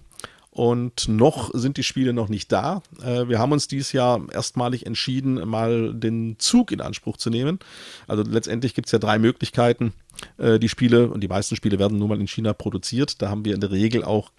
[0.54, 2.80] und noch sind die Spiele noch nicht da.
[3.02, 7.58] Äh, wir haben uns dieses Jahr erstmalig entschieden, mal den Zug in Anspruch zu nehmen.
[8.06, 9.92] Also letztendlich gibt es ja drei Möglichkeiten,
[10.38, 13.20] äh, die Spiele, und die meisten Spiele werden nun mal in China produziert.
[13.22, 14.30] Da haben wir in der Regel auch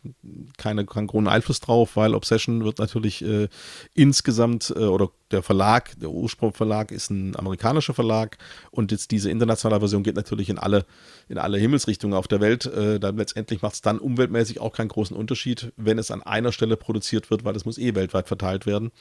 [0.57, 3.47] keine, keinen großen Einfluss drauf, weil Obsession wird natürlich äh,
[3.93, 8.37] insgesamt äh, oder der Verlag, der Ursprungverlag ist ein amerikanischer Verlag
[8.71, 10.85] und jetzt diese internationale Version geht natürlich in alle,
[11.29, 12.65] in alle Himmelsrichtungen auf der Welt.
[12.65, 16.51] Äh, dann letztendlich macht es dann umweltmäßig auch keinen großen Unterschied, wenn es an einer
[16.51, 18.91] Stelle produziert wird, weil es muss eh weltweit verteilt werden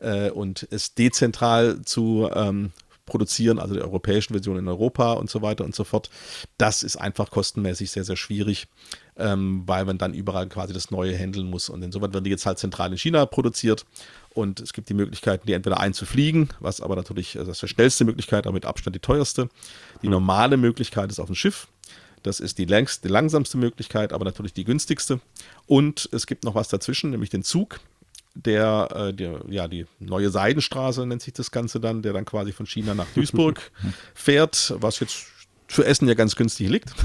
[0.00, 2.72] äh, und es dezentral zu ähm,
[3.06, 6.10] produzieren, also die europäischen Version in Europa und so weiter und so fort.
[6.58, 8.66] Das ist einfach kostenmäßig sehr, sehr schwierig,
[9.16, 11.68] ähm, weil man dann überall quasi das Neue handeln muss.
[11.68, 13.84] Und insofern werden die jetzt halt zentral in China produziert
[14.34, 17.74] und es gibt die Möglichkeiten, die entweder einzufliegen, was aber natürlich also das ist die
[17.74, 19.48] schnellste Möglichkeit, aber mit Abstand die teuerste.
[20.02, 21.68] Die normale Möglichkeit ist auf dem Schiff.
[22.24, 25.20] Das ist die, längst, die langsamste Möglichkeit, aber natürlich die günstigste.
[25.66, 27.80] Und es gibt noch was dazwischen, nämlich den Zug
[28.34, 32.52] der, äh, der, ja, die neue Seidenstraße nennt sich das Ganze dann, der dann quasi
[32.52, 33.70] von China nach Duisburg
[34.14, 35.26] fährt, was jetzt
[35.68, 36.94] für Essen ja ganz günstig liegt.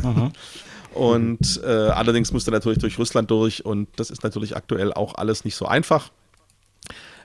[0.94, 5.46] Und äh, allerdings musste natürlich durch Russland durch und das ist natürlich aktuell auch alles
[5.46, 6.10] nicht so einfach.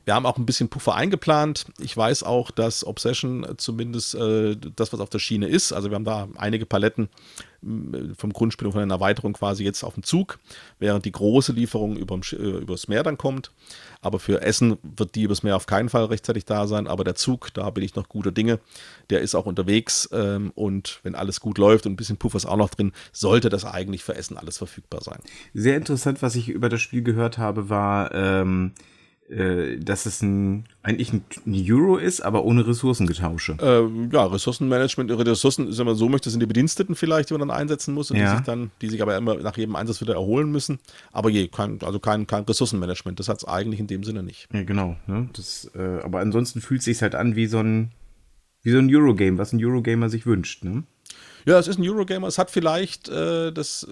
[0.04, 1.66] Wir haben auch ein bisschen Puffer eingeplant.
[1.80, 5.94] Ich weiß auch, dass Obsession zumindest äh, das, was auf der Schiene ist, also wir
[5.94, 7.08] haben da einige Paletten
[7.64, 10.38] äh, vom Grundspiel und von einer Erweiterung quasi jetzt auf dem Zug,
[10.78, 13.50] während die große Lieferung überm, äh, übers Meer dann kommt.
[14.00, 16.86] Aber für Essen wird die übers Meer auf keinen Fall rechtzeitig da sein.
[16.86, 18.60] Aber der Zug, da bin ich noch guter Dinge.
[19.08, 22.46] Der ist auch unterwegs ähm, und wenn alles gut läuft und ein bisschen Puffer ist
[22.46, 25.20] auch noch drin, sollte das eigentlich für Essen alles verfügbar sein.
[25.54, 28.72] Sehr interessant, was ich über das Spiel gehört habe, war, ähm,
[29.30, 31.24] äh, dass es ein, eigentlich ein,
[31.70, 33.56] Euro ist, aber ohne Ressourcengetausche.
[33.60, 37.56] Äh, ja, Ressourcenmanagement, Ressourcen, wenn man so möchte, sind die Bediensteten vielleicht, die man dann
[37.56, 38.30] einsetzen muss und ja.
[38.30, 40.78] die sich dann, die sich aber immer nach jedem Einsatz wieder erholen müssen.
[41.10, 44.46] Aber je, kein, also kein, kein Ressourcenmanagement, das hat es eigentlich in dem Sinne nicht.
[44.52, 44.96] Ja, genau.
[45.06, 45.30] Ne?
[45.32, 47.92] Das, äh, aber ansonsten fühlt es sich halt an wie so ein,
[48.62, 50.84] wie so ein Eurogame, was ein Eurogamer sich wünscht, ne?
[51.46, 52.26] Ja, es ist ein Eurogamer.
[52.26, 53.86] Es hat vielleicht, äh, das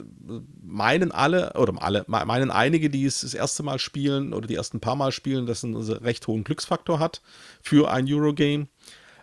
[0.63, 4.81] meinen alle, oder alle, meinen einige, die es das erste Mal spielen oder die ersten
[4.81, 7.21] paar Mal spielen, dass es einen recht hohen Glücksfaktor hat
[7.63, 8.69] für ein Eurogame.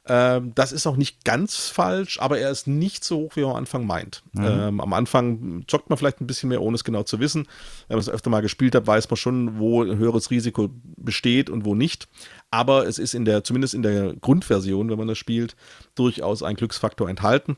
[0.10, 3.50] Ähm, das ist auch nicht ganz falsch, aber er ist nicht so hoch, wie er
[3.50, 4.24] am Anfang meint.
[4.34, 4.44] Mhm.
[4.44, 7.48] Ähm, am Anfang zockt man vielleicht ein bisschen mehr, ohne es genau zu wissen.
[7.88, 11.50] Wenn man es öfter mal gespielt hat, weiß man schon, wo ein höheres Risiko besteht
[11.50, 12.08] und wo nicht.
[12.50, 15.56] Aber es ist in der, zumindest in der Grundversion, wenn man das spielt,
[15.94, 17.58] durchaus ein Glücksfaktor enthalten.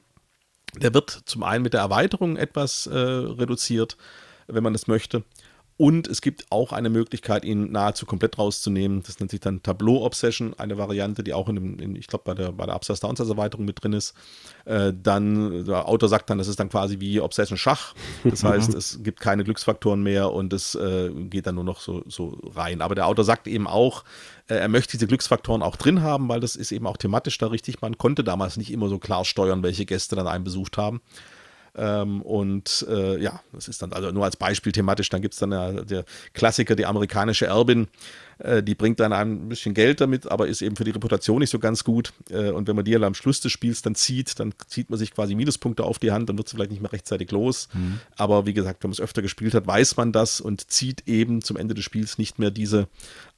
[0.76, 3.98] Der wird zum einen mit der Erweiterung etwas äh, reduziert,
[4.48, 5.24] wenn man das möchte.
[5.78, 9.02] Und es gibt auch eine Möglichkeit, ihn nahezu komplett rauszunehmen.
[9.04, 12.24] Das nennt sich dann Tableau Obsession, eine Variante, die auch in, dem, in ich glaube,
[12.24, 14.14] bei der, bei der Upstairs Downside Erweiterung mit drin ist.
[14.66, 17.96] Äh, dann, der Autor sagt dann, das ist dann quasi wie Obsession Schach.
[18.24, 22.04] Das heißt, es gibt keine Glücksfaktoren mehr und es äh, geht dann nur noch so,
[22.08, 22.82] so rein.
[22.82, 24.04] Aber der Autor sagt eben auch,
[24.48, 27.48] äh, er möchte diese Glücksfaktoren auch drin haben, weil das ist eben auch thematisch da
[27.48, 27.82] richtig.
[27.82, 31.02] Man konnte damals nicht immer so klar steuern, welche Gäste dann einen besucht haben.
[31.76, 35.10] Ähm, und äh, ja, das ist dann also nur als Beispiel thematisch.
[35.10, 37.88] Dann gibt es dann ja, der Klassiker, die amerikanische Erbin,
[38.40, 41.50] äh, die bringt dann ein bisschen Geld damit, aber ist eben für die Reputation nicht
[41.50, 42.14] so ganz gut.
[42.30, 45.14] Äh, und wenn man die am Schluss des Spiels dann zieht, dann zieht man sich
[45.14, 47.70] quasi Minuspunkte auf die Hand, dann wird sie vielleicht nicht mehr rechtzeitig los.
[47.74, 48.00] Mhm.
[48.18, 51.42] Aber wie gesagt, wenn man es öfter gespielt hat, weiß man das und zieht eben
[51.42, 52.88] zum Ende des Spiels nicht mehr diese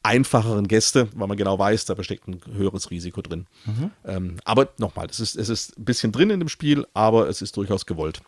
[0.03, 3.47] einfacheren Gäste, weil man genau weiß, da steckt ein höheres Risiko drin.
[3.65, 3.91] Mhm.
[4.05, 7.41] Ähm, aber nochmal, es ist, es ist ein bisschen drin in dem Spiel, aber es
[7.41, 8.21] ist durchaus gewollt.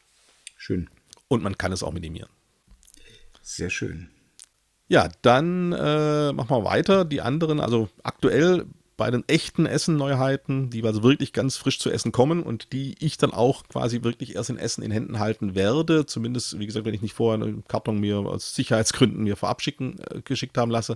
[0.57, 0.89] Schön.
[1.27, 2.29] Und man kann es auch minimieren.
[3.41, 4.09] Sehr schön.
[4.88, 7.05] Ja, dann äh, machen wir weiter.
[7.05, 8.65] Die anderen, also aktuell
[8.97, 13.17] bei den echten Essen-Neuheiten, die also wirklich ganz frisch zu Essen kommen und die ich
[13.17, 16.05] dann auch quasi wirklich erst in Essen in Händen halten werde.
[16.05, 19.97] Zumindest, wie gesagt, wenn ich nicht vorher einen Karton mir aus Sicherheitsgründen mir vorab schicken,
[20.10, 20.95] äh, geschickt haben lasse.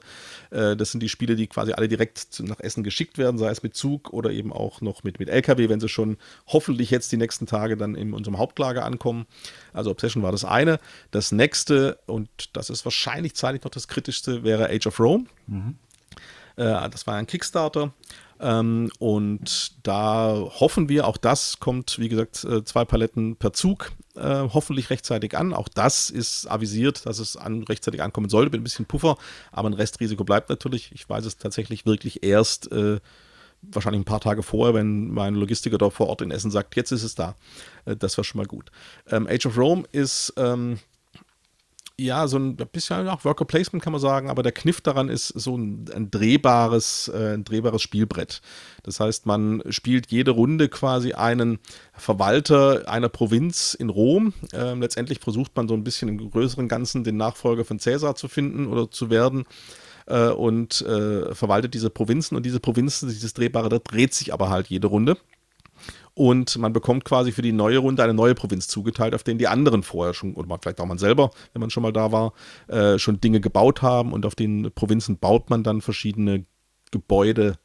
[0.50, 3.64] Äh, das sind die Spiele, die quasi alle direkt nach Essen geschickt werden, sei es
[3.64, 7.18] mit Zug oder eben auch noch mit, mit LKW, wenn sie schon hoffentlich jetzt die
[7.18, 9.26] nächsten Tage dann in unserem Hauptlager ankommen.
[9.74, 10.80] Also Obsession war das eine.
[11.12, 15.26] Das nächste, und das ist wahrscheinlich zeitlich noch das kritischste, wäre Age of Rome.
[15.48, 15.76] Mhm.
[16.60, 17.94] Äh, das war ein Kickstarter.
[18.42, 23.92] Ähm, und da hoffen wir, auch das kommt, wie gesagt, äh, zwei Paletten per Zug,
[24.16, 25.54] äh, hoffentlich rechtzeitig an.
[25.54, 29.18] Auch das ist avisiert, dass es an, rechtzeitig ankommen sollte, mit ein bisschen Puffer,
[29.52, 30.92] aber ein Restrisiko bleibt natürlich.
[30.94, 33.00] Ich weiß es tatsächlich wirklich erst äh,
[33.62, 36.92] wahrscheinlich ein paar Tage vorher, wenn mein Logistiker dort vor Ort in Essen sagt, jetzt
[36.92, 37.36] ist es da.
[37.84, 38.72] Äh, das war schon mal gut.
[39.10, 40.80] Ähm, Age of Rome ist ähm,
[42.00, 45.28] ja, so ein bisschen auch Worker Placement kann man sagen, aber der Kniff daran ist
[45.28, 48.42] so ein, ein drehbares, äh, ein drehbares Spielbrett.
[48.84, 51.60] Das heißt, man spielt jede Runde quasi einen
[51.94, 54.34] Verwalter einer Provinz in Rom.
[54.54, 58.28] Äh, letztendlich versucht man so ein bisschen im größeren Ganzen den Nachfolger von Caesar zu
[58.28, 59.46] finden oder zu werden
[60.08, 64.50] äh, und äh, verwaltet diese Provinzen und diese Provinzen, dieses Drehbare, das dreht sich aber
[64.50, 65.18] halt jede Runde
[66.20, 69.48] und man bekommt quasi für die neue Runde eine neue Provinz zugeteilt, auf denen die
[69.48, 72.34] anderen vorher schon, oder vielleicht auch man selber, wenn man schon mal da war,
[72.68, 74.12] äh, schon Dinge gebaut haben.
[74.12, 76.44] Und auf den Provinzen baut man dann verschiedene
[76.92, 77.58] Gebäude.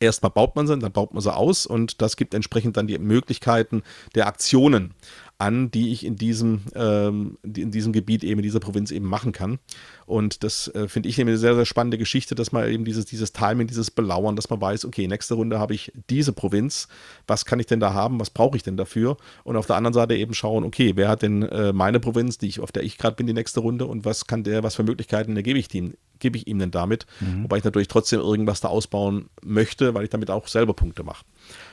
[0.00, 1.66] Erstmal baut man sie, dann baut man sie aus.
[1.66, 3.82] Und das gibt entsprechend dann die Möglichkeiten
[4.14, 4.94] der Aktionen
[5.38, 9.30] an, die ich in diesem, ähm, in diesem Gebiet eben, in dieser Provinz eben machen
[9.30, 9.60] kann.
[10.04, 13.32] Und das äh, finde ich eine sehr, sehr spannende Geschichte, dass man eben dieses, dieses
[13.32, 16.88] Timing, dieses Belauern, dass man weiß, okay, nächste Runde habe ich diese Provinz,
[17.28, 19.16] was kann ich denn da haben, was brauche ich denn dafür?
[19.44, 22.48] Und auf der anderen Seite eben schauen, okay, wer hat denn äh, meine Provinz, die
[22.48, 24.82] ich, auf der ich gerade bin, die nächste Runde und was kann der, was für
[24.82, 27.06] Möglichkeiten gebe ich ihm, gebe ich ihm denn damit?
[27.20, 27.44] Mhm.
[27.44, 31.24] Wobei ich natürlich trotzdem irgendwas da ausbauen möchte, weil ich damit auch selber Punkte mache.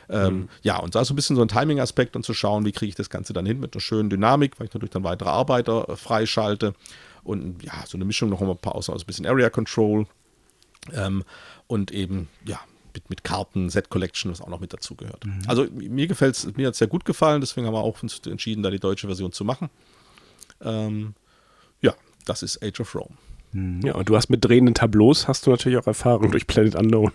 [0.09, 0.49] Ähm, mhm.
[0.61, 2.89] Ja, und da ist so ein bisschen so ein Timing-Aspekt und zu schauen, wie kriege
[2.89, 5.89] ich das Ganze dann hin mit einer schönen Dynamik, weil ich natürlich dann weitere Arbeiter
[5.89, 6.73] äh, freischalte
[7.23, 10.05] und ja, so eine Mischung noch ein paar aus, aus ein bisschen Area Control
[10.93, 11.23] ähm,
[11.67, 12.59] und eben, ja,
[12.93, 15.25] mit, mit Karten, Set Collection, was auch noch mit dazugehört.
[15.25, 15.41] Mhm.
[15.47, 18.19] Also mir gefällt es, mir hat es sehr gut gefallen, deswegen haben wir auch uns
[18.25, 19.69] entschieden, da die deutsche Version zu machen.
[20.61, 21.13] Ähm,
[21.81, 21.93] ja,
[22.25, 23.17] das ist Age of Rome.
[23.83, 27.11] Ja, und du hast mit drehenden Tableaus hast du natürlich auch Erfahrung durch Planet Unknown.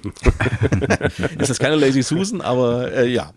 [1.38, 3.32] das ist keine Lazy Susan, aber äh, ja.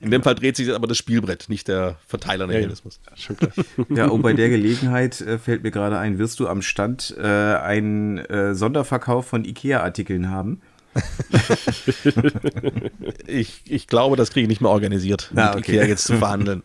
[0.00, 3.00] In dem Fall dreht sich aber das Spielbrett, nicht der Verteilermechanismus.
[3.28, 3.36] Ja,
[3.88, 3.96] ja.
[3.96, 7.22] ja, und bei der Gelegenheit äh, fällt mir gerade ein, wirst du am Stand äh,
[7.22, 10.62] einen äh, Sonderverkauf von IKEA-Artikeln haben?
[13.26, 15.72] ich, ich glaube, das kriege ich nicht mehr organisiert, ah, mit okay.
[15.72, 16.62] Ikea jetzt zu verhandeln.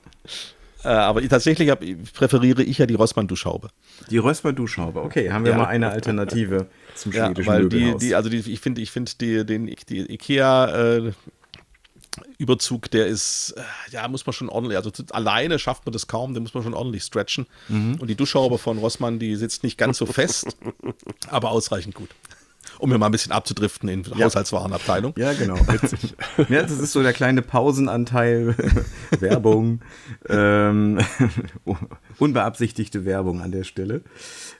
[0.83, 3.69] Äh, aber ich, tatsächlich hab, präferiere ich ja die Rossmann-Duschhaube.
[4.09, 5.57] Die Rossmann-Duschhaube, okay, haben wir ja.
[5.57, 9.45] mal eine Alternative zum schwedischen ja, weil die, die, also die, ich finde, ich finde
[9.45, 11.11] den Ikea äh,
[12.37, 13.61] Überzug, der ist, äh,
[13.91, 16.73] ja, muss man schon ordentlich, also alleine schafft man das kaum, den muss man schon
[16.73, 17.47] ordentlich stretchen.
[17.67, 17.95] Mhm.
[17.99, 20.57] Und die Duschhaube von Rossmann, die sitzt nicht ganz so fest,
[21.29, 22.09] aber ausreichend gut
[22.79, 24.25] um mir mal ein bisschen abzudriften in ja.
[24.25, 25.13] Haushaltswarenabteilung.
[25.17, 25.55] Ja, genau.
[25.67, 26.15] Witzig.
[26.49, 28.55] ja, das ist so der kleine Pausenanteil,
[29.19, 29.81] Werbung,
[30.29, 30.99] ähm,
[32.17, 34.01] unbeabsichtigte Werbung an der Stelle.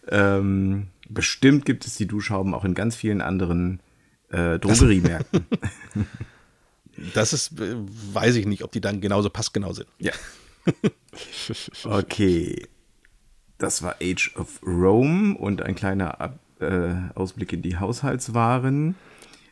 [0.08, 3.82] Ähm, bestimmt gibt es die Duschhauben auch in ganz vielen anderen
[4.30, 5.46] äh, Drogeriemärkten.
[7.14, 7.76] Das ist, äh,
[8.14, 9.88] weiß ich nicht, ob die dann genauso passgenau sind.
[10.00, 10.14] Ja.
[11.84, 12.68] okay.
[13.58, 18.96] Das war Age of Rome und ein kleiner äh, Ausblick in die Haushaltswaren.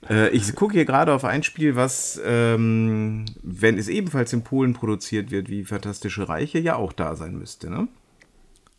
[0.10, 4.74] Äh, ich gucke hier gerade auf ein Spiel, was, ähm, wenn es ebenfalls in Polen
[4.74, 7.88] produziert wird, wie Fantastische Reiche, ja auch da sein müsste, ne?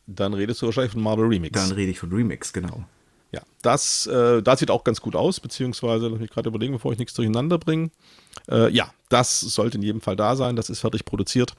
[0.07, 1.61] Dann redest du wahrscheinlich von Marvel Remix.
[1.61, 2.85] Dann rede ich von Remix, genau.
[3.33, 6.93] Ja, das, äh, das sieht auch ganz gut aus, beziehungsweise, lass mich gerade überlegen, bevor
[6.93, 7.91] ich nichts durcheinander bringe.
[8.49, 10.55] Äh, ja, das sollte in jedem Fall da sein.
[10.55, 11.55] Das ist fertig produziert.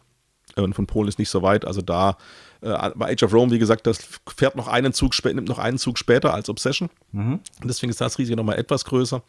[0.64, 1.66] Und von Polen ist nicht so weit.
[1.66, 2.18] Also da,
[2.62, 4.00] äh, bei Age of Rome, wie gesagt, das
[4.36, 6.90] fährt noch einen Zug später, nimmt noch einen Zug später als Obsession.
[7.12, 7.40] Mhm.
[7.64, 9.22] deswegen ist das Risiko nochmal etwas größer.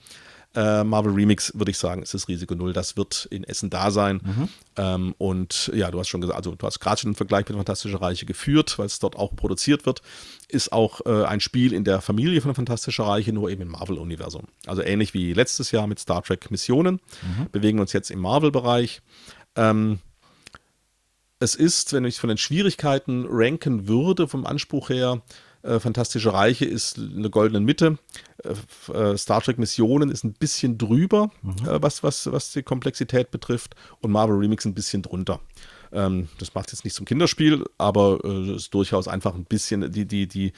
[0.54, 2.72] Äh, Marvel Remix, würde ich sagen, ist das Risiko null.
[2.72, 4.20] Das wird in Essen da sein.
[4.24, 4.48] Mhm.
[4.76, 7.56] Ähm, und ja, du hast schon gesagt, also du hast gerade schon einen Vergleich mit
[7.56, 10.00] Fantastische Reiche geführt, weil es dort auch produziert wird.
[10.48, 14.44] Ist auch äh, ein Spiel in der Familie von Fantastische Reiche, nur eben im Marvel-Universum.
[14.66, 17.00] Also ähnlich wie letztes Jahr mit Star Trek Missionen.
[17.22, 17.50] Mhm.
[17.52, 19.02] Bewegen uns jetzt im Marvel-Bereich.
[19.54, 19.98] Ähm,
[21.40, 25.22] es ist, wenn ich von den Schwierigkeiten ranken würde, vom Anspruch her,
[25.62, 27.98] äh, Fantastische Reiche ist eine goldene Mitte.
[28.44, 31.68] Äh, äh, Star Trek Missionen ist ein bisschen drüber, mhm.
[31.68, 33.74] äh, was, was, was die Komplexität betrifft.
[34.00, 35.40] Und Marvel Remix ein bisschen drunter.
[35.92, 39.90] Ähm, das macht jetzt nicht zum Kinderspiel, aber es äh, ist durchaus einfach ein bisschen
[39.90, 40.52] die, die, die,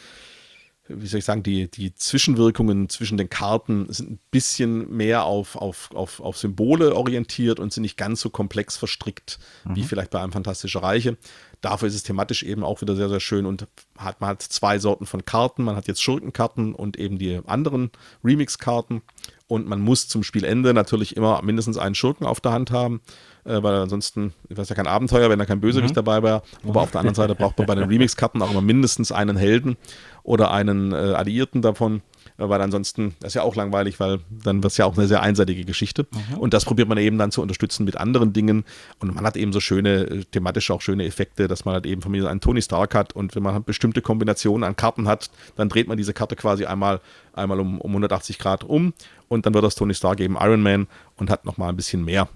[0.95, 5.57] wie soll ich sagen, die, die Zwischenwirkungen zwischen den Karten sind ein bisschen mehr auf,
[5.57, 9.77] auf, auf, auf Symbole orientiert und sind nicht ganz so komplex verstrickt mhm.
[9.77, 11.17] wie vielleicht bei einem Fantastische Reiche.
[11.61, 13.67] Dafür ist es thematisch eben auch wieder sehr, sehr schön und
[13.99, 15.63] hat, man hat zwei Sorten von Karten.
[15.63, 17.91] Man hat jetzt Schurkenkarten und eben die anderen
[18.25, 19.03] Remix-Karten.
[19.51, 23.01] Und man muss zum Spielende natürlich immer mindestens einen Schurken auf der Hand haben,
[23.45, 25.97] äh, weil ansonsten wäre es ja kein Abenteuer, wenn da kein Bösewicht mhm.
[25.97, 26.43] dabei wäre.
[26.65, 29.77] Aber auf der anderen Seite braucht man bei den Remix-Karten auch immer mindestens einen Helden
[30.23, 32.01] oder einen äh, Alliierten davon
[32.49, 35.23] weil ansonsten, das ist ja auch langweilig, weil dann wird es ja auch eine sehr
[35.23, 36.07] einseitige Geschichte.
[36.11, 36.39] Mhm.
[36.39, 38.65] Und das probiert man eben dann zu unterstützen mit anderen Dingen.
[38.99, 42.03] Und man hat eben so schöne, äh, thematisch auch schöne Effekte, dass man halt eben
[42.03, 45.31] von mir einen Tony Stark hat und wenn man halt bestimmte Kombinationen an Karten hat,
[45.57, 47.01] dann dreht man diese Karte quasi einmal,
[47.33, 48.95] einmal um, um 180 Grad um
[49.29, 52.29] und dann wird das Tony Stark eben Iron Man und hat nochmal ein bisschen mehr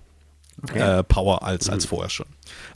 [0.62, 1.00] Okay.
[1.00, 1.88] Äh, Power als, als mhm.
[1.88, 2.26] vorher schon.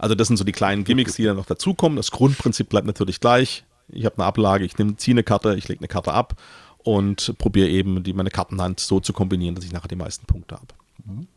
[0.01, 1.97] Also das sind so die kleinen Gimmicks, die dann noch dazukommen.
[1.97, 3.65] Das Grundprinzip bleibt natürlich gleich.
[3.89, 6.35] Ich habe eine Ablage, ich nehme, ziehe eine Karte, ich lege eine Karte ab
[6.79, 10.57] und probiere eben die, meine Kartenhand so zu kombinieren, dass ich nachher die meisten Punkte
[10.57, 10.75] habe.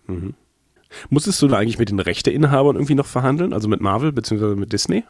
[0.07, 0.33] Mhm.
[1.09, 4.55] Musstest du da eigentlich mit den Rechteinhabern irgendwie noch verhandeln, also mit Marvel bzw.
[4.55, 5.03] mit Disney?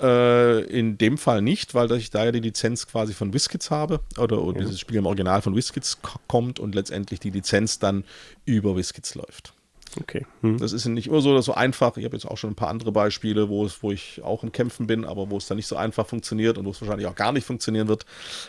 [0.00, 4.00] Äh, in dem Fall nicht, weil ich da ja die Lizenz quasi von Whiskits habe
[4.18, 4.64] oder, oder mhm.
[4.64, 8.04] dieses Spiel im Original von Whiskits kommt und letztendlich die Lizenz dann
[8.44, 9.52] über Whiskits läuft.
[9.98, 10.24] Okay.
[10.42, 10.58] Hm.
[10.58, 11.96] Das ist nicht immer so, so einfach.
[11.96, 14.52] Ich habe jetzt auch schon ein paar andere Beispiele, wo, es, wo ich auch im
[14.52, 17.14] Kämpfen bin, aber wo es dann nicht so einfach funktioniert und wo es wahrscheinlich auch
[17.14, 18.06] gar nicht funktionieren wird.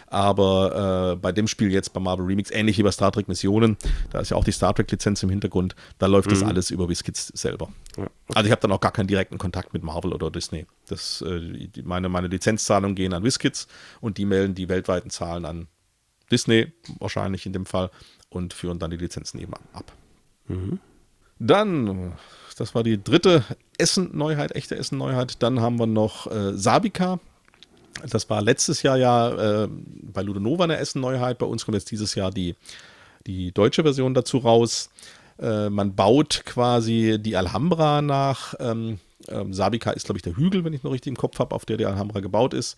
[0.07, 3.77] Aber äh, bei dem Spiel jetzt bei Marvel Remix, ähnlich wie bei Star Trek Missionen,
[4.11, 6.33] da ist ja auch die Star Trek-Lizenz im Hintergrund, da läuft mhm.
[6.33, 7.69] das alles über WizKids selber.
[7.97, 8.11] Ja, okay.
[8.35, 10.67] Also ich habe dann auch gar keinen direkten Kontakt mit Marvel oder Disney.
[10.87, 13.67] Das, äh, die, meine, meine Lizenzzahlungen gehen an WizKids
[13.99, 15.67] und die melden die weltweiten Zahlen an
[16.31, 17.89] Disney, wahrscheinlich in dem Fall,
[18.29, 19.91] und führen dann die Lizenzen eben ab.
[20.47, 20.79] Mhm.
[21.43, 22.13] Dann,
[22.55, 23.43] das war die dritte
[23.79, 25.41] Essen-Neuheit, echte Essen-Neuheit.
[25.41, 27.19] Dann haben wir noch äh, Sabika.
[28.07, 29.67] Das war letztes Jahr ja äh,
[30.03, 31.39] bei Ludonova eine Essen-Neuheit.
[31.39, 32.55] Bei uns kommt jetzt dieses Jahr die,
[33.25, 34.91] die deutsche Version dazu raus.
[35.39, 38.53] Äh, man baut quasi die Alhambra nach.
[38.59, 41.55] Ähm, ähm, Sabika ist, glaube ich, der Hügel, wenn ich noch richtig im Kopf habe,
[41.55, 42.77] auf der die Alhambra gebaut ist.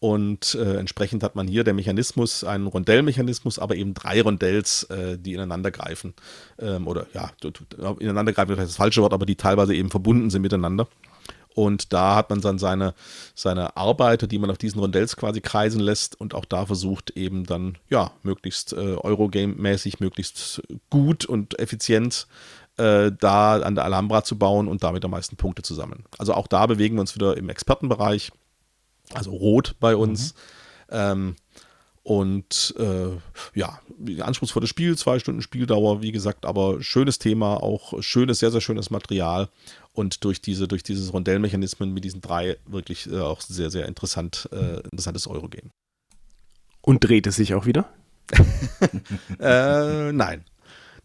[0.00, 5.18] Und äh, entsprechend hat man hier der Mechanismus, einen Rondellmechanismus, aber eben drei Rondells, äh,
[5.18, 6.14] die ineinander greifen.
[6.58, 7.30] Ähm, oder ja,
[7.98, 10.88] ineinander greifen ist das falsche Wort, aber die teilweise eben verbunden sind miteinander.
[11.54, 12.94] Und da hat man dann seine,
[13.34, 17.44] seine Arbeiter, die man auf diesen Rondells quasi kreisen lässt und auch da versucht eben
[17.44, 22.26] dann, ja, möglichst äh, Eurogame-mäßig, möglichst gut und effizient
[22.78, 26.04] äh, da an der Alhambra zu bauen und damit am meisten Punkte zu sammeln.
[26.16, 28.30] Also auch da bewegen wir uns wieder im Expertenbereich
[29.14, 30.34] also rot bei uns.
[30.34, 30.96] Mhm.
[30.96, 31.36] Ähm,
[32.02, 33.10] und äh,
[33.54, 33.78] ja,
[34.20, 38.90] anspruchsvolles Spiel, zwei Stunden Spieldauer, wie gesagt, aber schönes Thema, auch schönes, sehr, sehr schönes
[38.90, 39.48] Material
[39.92, 44.48] und durch diese, durch dieses Rondellmechanismen mit diesen drei wirklich äh, auch sehr, sehr interessant,
[44.50, 45.70] äh, interessantes Eurogame.
[46.80, 47.92] Und dreht es sich auch wieder?
[49.38, 50.44] äh, nein.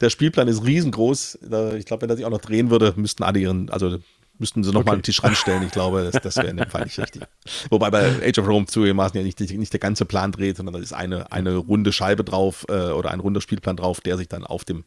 [0.01, 1.39] Der Spielplan ist riesengroß.
[1.77, 3.99] Ich glaube, wenn er sich auch noch drehen würde, müssten alle ihren, also
[4.37, 4.91] müssten sie nochmal okay.
[4.93, 5.63] einen Tisch ranstellen.
[5.63, 7.23] Ich glaube, das, das wäre in dem Fall nicht richtig.
[7.69, 10.79] Wobei bei Age of Rome zugegebenermaßen ja nicht, nicht der ganze Plan dreht, sondern da
[10.79, 14.43] ist eine, eine runde Scheibe drauf äh, oder ein runder Spielplan drauf, der sich dann
[14.43, 14.83] auf dem,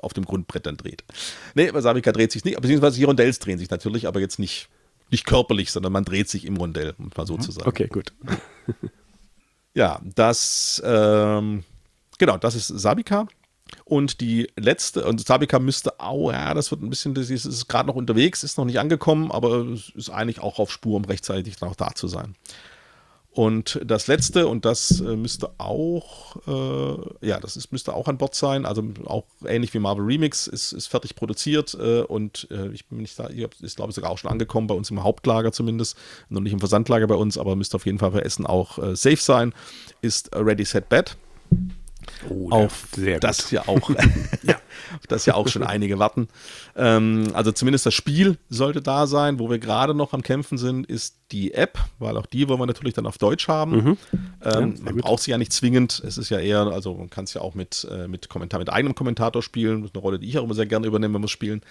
[0.00, 1.04] auf dem Grundbrett dann dreht.
[1.54, 4.68] Nee, bei Savika dreht sich nicht, beziehungsweise die Rondells drehen sich natürlich, aber jetzt nicht,
[5.10, 7.40] nicht körperlich, sondern man dreht sich im Rondell, um mal so mhm.
[7.40, 7.68] zu sagen.
[7.68, 8.12] Okay, gut.
[9.74, 11.64] ja, das, ähm,
[12.18, 13.26] genau, das ist Sabika.
[13.84, 17.68] Und die letzte, und Sabika müsste, oh ja, das wird ein bisschen, das ist, ist
[17.68, 21.60] gerade noch unterwegs, ist noch nicht angekommen, aber ist eigentlich auch auf Spur, um rechtzeitig
[21.62, 22.34] auch da zu sein.
[23.34, 28.16] Und das letzte, und das äh, müsste auch, äh, ja, das ist, müsste auch an
[28.16, 32.68] Bord sein, also auch ähnlich wie Marvel Remix, ist, ist fertig produziert äh, und äh,
[32.68, 35.50] ich bin nicht da, ist glaube ich sogar auch schon angekommen, bei uns im Hauptlager
[35.50, 35.98] zumindest,
[36.28, 38.94] noch nicht im Versandlager bei uns, aber müsste auf jeden Fall für Essen auch äh,
[38.94, 39.52] safe sein,
[40.00, 41.16] ist Ready Set Bed.
[42.28, 42.86] Oh, auf
[43.20, 43.90] das ja auch,
[44.42, 44.56] ja.
[45.08, 46.28] das ja auch schon einige warten.
[46.76, 49.38] Ähm, also zumindest das Spiel sollte da sein.
[49.38, 52.66] Wo wir gerade noch am Kämpfen sind, ist die App, weil auch die wollen wir
[52.66, 53.72] natürlich dann auf Deutsch haben.
[53.72, 53.98] Mhm.
[54.44, 56.02] Ähm, ja, man braucht sie ja nicht zwingend.
[56.06, 58.70] Es ist ja eher, also man kann es ja auch mit, äh, mit Kommentar, mit
[58.70, 59.82] eigenem Kommentator spielen.
[59.82, 61.62] Das ist eine Rolle, die ich auch immer sehr gerne übernehme, wenn wir spielen.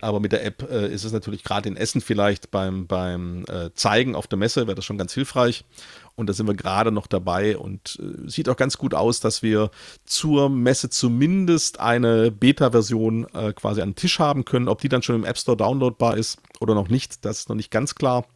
[0.00, 3.70] Aber mit der App äh, ist es natürlich gerade in Essen vielleicht beim, beim äh,
[3.74, 5.64] Zeigen auf der Messe wäre das schon ganz hilfreich.
[6.14, 9.42] Und da sind wir gerade noch dabei und äh, sieht auch ganz gut aus, dass
[9.42, 9.70] wir
[10.04, 14.68] zur Messe zumindest eine Beta-Version äh, quasi an den Tisch haben können.
[14.68, 17.56] Ob die dann schon im App Store downloadbar ist oder noch nicht, das ist noch
[17.56, 18.26] nicht ganz klar.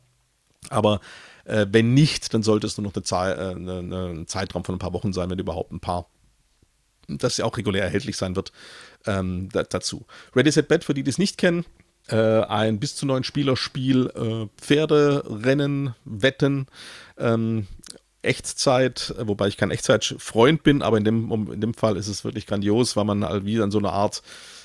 [0.71, 1.01] Aber
[1.45, 4.75] äh, wenn nicht, dann sollte es nur noch eine, Zahl, äh, eine, ein Zeitraum von
[4.75, 6.07] ein paar Wochen sein, wenn überhaupt ein paar
[7.09, 8.53] das ja auch regulär erhältlich sein wird,
[9.07, 10.07] ähm, da, dazu.
[10.35, 11.65] Ready Set Bet, für die, die es nicht kennen,
[12.09, 16.67] äh, ein bis zu neun Spieler-Spiel, äh, Pferde, Rennen, Wetten,
[17.19, 17.67] ähm,
[18.23, 22.47] Echtzeit, wobei ich kein Echtzeit-Freund bin, aber in dem, in dem Fall ist es wirklich
[22.47, 24.23] grandios, weil man halt wie an so eine Art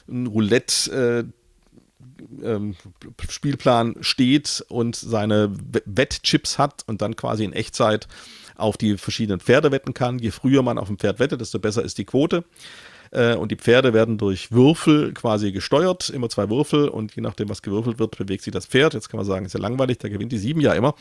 [0.09, 1.31] Roulette
[2.43, 2.75] äh, ähm,
[3.29, 5.53] Spielplan steht und seine
[5.85, 8.07] Wettchips hat und dann quasi in Echtzeit
[8.55, 10.19] auf die verschiedenen Pferde wetten kann.
[10.19, 12.43] Je früher man auf ein Pferd wettet, desto besser ist die Quote.
[13.11, 17.49] Äh, und die Pferde werden durch Würfel quasi gesteuert, immer zwei Würfel und je nachdem,
[17.49, 18.93] was gewürfelt wird, bewegt sich das Pferd.
[18.93, 20.95] Jetzt kann man sagen, ist ja langweilig, da gewinnt die sieben ja immer.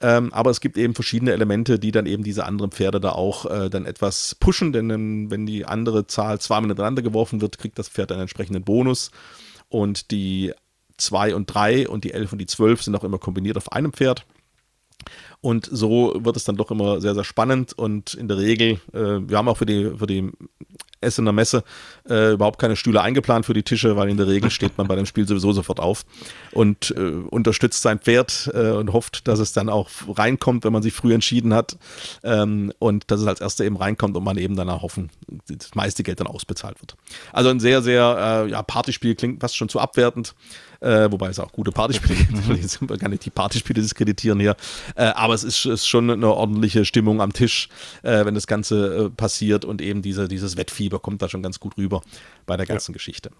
[0.00, 3.46] Ähm, aber es gibt eben verschiedene Elemente, die dann eben diese anderen Pferde da auch
[3.46, 7.78] äh, dann etwas pushen, denn ähm, wenn die andere Zahl zweimal miteinander geworfen wird, kriegt
[7.78, 9.12] das Pferd einen entsprechenden Bonus.
[9.68, 10.52] Und die
[10.96, 13.92] 2 und 3 und die 11 und die 12 sind auch immer kombiniert auf einem
[13.92, 14.26] Pferd.
[15.40, 19.20] Und so wird es dann doch immer sehr, sehr spannend und in der Regel, äh,
[19.28, 20.32] wir haben auch für die, für die
[21.04, 21.64] Essener Messe
[22.08, 24.96] äh, überhaupt keine Stühle eingeplant für die Tische, weil in der Regel steht man bei
[24.96, 26.04] dem Spiel sowieso sofort auf
[26.52, 30.82] und äh, unterstützt sein Pferd äh, und hofft, dass es dann auch reinkommt, wenn man
[30.82, 31.76] sich früh entschieden hat
[32.22, 35.10] ähm, und dass es als erster eben reinkommt und man eben danach hoffen,
[35.48, 36.96] das meiste Geld dann ausbezahlt wird.
[37.32, 40.34] Also ein sehr, sehr, äh, ja, Partyspiel klingt fast schon zu abwertend.
[40.84, 42.32] Äh, wobei es auch gute Partyspiele gibt.
[42.32, 42.98] Mhm.
[42.98, 44.54] Kann nicht die Partyspiele diskreditieren hier.
[44.96, 47.70] Äh, aber es ist, ist, schon eine ordentliche Stimmung am Tisch,
[48.02, 51.58] äh, wenn das Ganze äh, passiert und eben diese, dieses Wettfieber kommt da schon ganz
[51.58, 52.02] gut rüber
[52.44, 52.96] bei der ganzen ja.
[52.96, 53.30] Geschichte.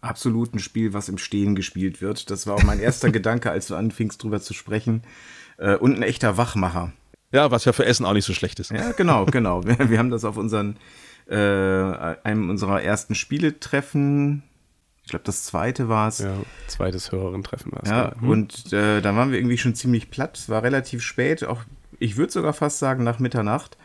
[0.00, 2.28] Absolut ein Spiel, was im Stehen gespielt wird.
[2.28, 5.02] Das war auch mein erster Gedanke, als du anfingst, drüber zu sprechen.
[5.58, 6.92] Äh, und ein echter Wachmacher.
[7.30, 8.72] Ja, was ja für Essen auch nicht so schlecht ist.
[8.72, 9.64] Ja, genau, genau.
[9.64, 10.76] Wir, wir haben das auf unseren,
[11.28, 14.42] äh, einem unserer ersten Spieletreffen
[15.04, 16.20] ich glaube, das zweite war es.
[16.20, 16.34] Ja,
[16.68, 17.90] zweites Hörerinnen-Treffen war es.
[17.90, 18.28] Ja, hm.
[18.28, 20.38] und äh, da waren wir irgendwie schon ziemlich platt.
[20.38, 21.64] Es war relativ spät, auch
[21.98, 23.76] ich würde sogar fast sagen nach Mitternacht.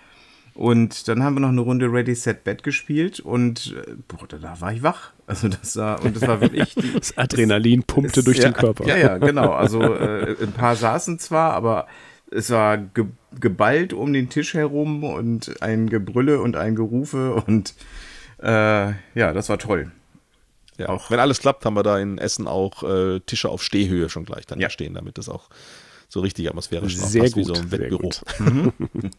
[0.53, 4.59] Und dann haben wir noch eine Runde Ready Set Bed gespielt und äh, boah, da
[4.59, 5.11] war ich wach.
[5.27, 8.53] Also das war und das war wirklich die, das Adrenalin pumpte es, durch ja, den
[8.53, 8.87] Körper.
[8.87, 9.51] Ja, ja, genau.
[9.51, 11.85] Also äh, ein paar saßen zwar, aber
[12.31, 13.05] es war ge
[13.39, 17.75] geballt um den Tisch herum und ein Gebrülle und ein Gerufe und
[18.41, 19.91] äh, ja, das war toll.
[20.77, 24.09] Ja, auch wenn alles klappt, haben wir da in Essen auch äh, Tische auf Stehhöhe
[24.09, 24.69] schon gleich dann ja.
[24.69, 25.49] stehen, damit das auch
[26.09, 28.11] so richtig atmosphärisch sehr passt, gut, wie so ein Wettbüro.
[28.39, 28.73] Mhm.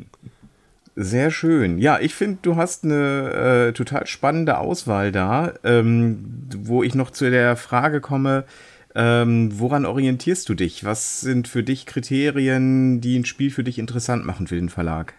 [1.00, 1.78] Sehr schön.
[1.78, 7.12] Ja, ich finde, du hast eine äh, total spannende Auswahl da, ähm, wo ich noch
[7.12, 8.44] zu der Frage komme,
[8.96, 10.84] ähm, woran orientierst du dich?
[10.84, 15.14] Was sind für dich Kriterien, die ein Spiel für dich interessant machen für den Verlag?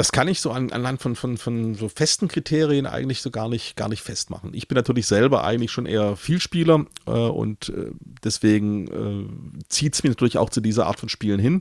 [0.00, 3.50] Das kann ich so an, anhand von, von, von so festen Kriterien eigentlich so gar
[3.50, 4.54] nicht, gar nicht festmachen.
[4.54, 7.90] Ich bin natürlich selber eigentlich schon eher Vielspieler äh, und äh,
[8.24, 11.60] deswegen äh, zieht es mich natürlich auch zu dieser Art von Spielen hin.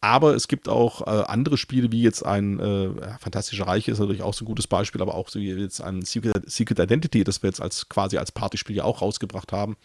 [0.00, 4.22] Aber es gibt auch äh, andere Spiele, wie jetzt ein äh, Fantastische Reiche ist natürlich
[4.22, 7.42] auch so ein gutes Beispiel, aber auch so wie jetzt ein Secret, Secret Identity, das
[7.42, 9.76] wir jetzt als quasi als Partyspiel ja auch rausgebracht haben.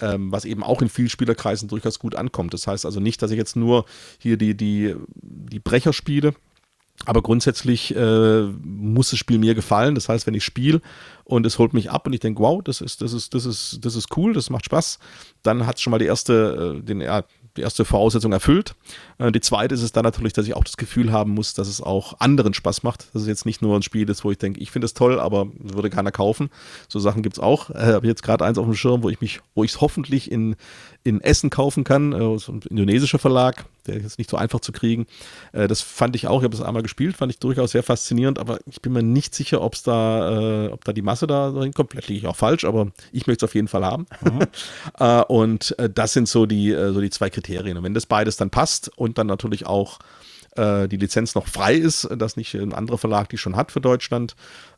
[0.00, 2.54] Ähm, was eben auch in Vielspielerkreisen durchaus gut ankommt.
[2.54, 3.84] Das heißt also nicht, dass ich jetzt nur
[4.18, 6.34] hier die, die, die Brecher spiele,
[7.06, 9.94] aber grundsätzlich äh, muss das Spiel mir gefallen.
[9.94, 10.80] Das heißt, wenn ich spiele
[11.24, 13.78] und es holt mich ab und ich denke, wow, das ist, das ist, das ist,
[13.82, 14.98] das ist cool, das macht Spaß,
[15.42, 17.24] dann hat es schon mal die erste, äh, den, ja,
[17.56, 18.74] die erste Voraussetzung erfüllt.
[19.18, 21.68] Äh, die zweite ist es dann natürlich, dass ich auch das Gefühl haben muss, dass
[21.68, 23.08] es auch anderen Spaß macht.
[23.12, 25.18] Dass es jetzt nicht nur ein Spiel ist, wo ich denke, ich finde es toll,
[25.18, 26.50] aber würde keiner kaufen.
[26.88, 27.70] So Sachen gibt es auch.
[27.70, 30.30] Äh, Habe jetzt gerade eins auf dem Schirm, wo ich mich, wo ich es hoffentlich
[30.30, 30.56] in,
[31.02, 32.12] in Essen kaufen kann.
[32.12, 35.06] Äh, so ein indonesischer Verlag, der ist nicht so einfach zu kriegen.
[35.52, 38.38] Äh, das fand ich auch, ich habe es einmal gespielt, fand ich durchaus sehr faszinierend,
[38.38, 41.52] aber ich bin mir nicht sicher, ob es da, äh, ob da die Masse da
[41.60, 41.92] hinkommt.
[41.92, 44.06] Vielleicht liege ich auch falsch, aber ich möchte es auf jeden Fall haben.
[44.22, 44.40] Mhm.
[44.98, 47.76] Äh, und äh, das sind so die, so die zwei Kriterien.
[47.76, 49.98] Und wenn das beides dann passt und dann natürlich auch
[50.56, 53.80] äh, die Lizenz noch frei ist, dass nicht ein anderer Verlag die schon hat für
[53.80, 54.34] Deutschland,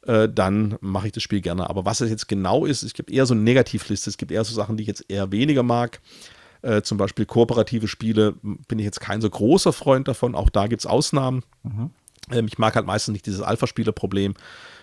[0.06, 1.68] äh, dann mache ich das Spiel gerne.
[1.68, 4.44] Aber was es jetzt genau ist, es gibt eher so eine Negativliste, es gibt eher
[4.44, 6.00] so Sachen, die ich jetzt eher weniger mag.
[6.62, 10.34] Äh, zum Beispiel kooperative Spiele bin ich jetzt kein so großer Freund davon.
[10.34, 11.42] Auch da gibt es Ausnahmen.
[11.64, 11.90] Mhm.
[12.30, 14.34] Ähm, ich mag halt meistens nicht dieses Alpha-Spieler-Problem.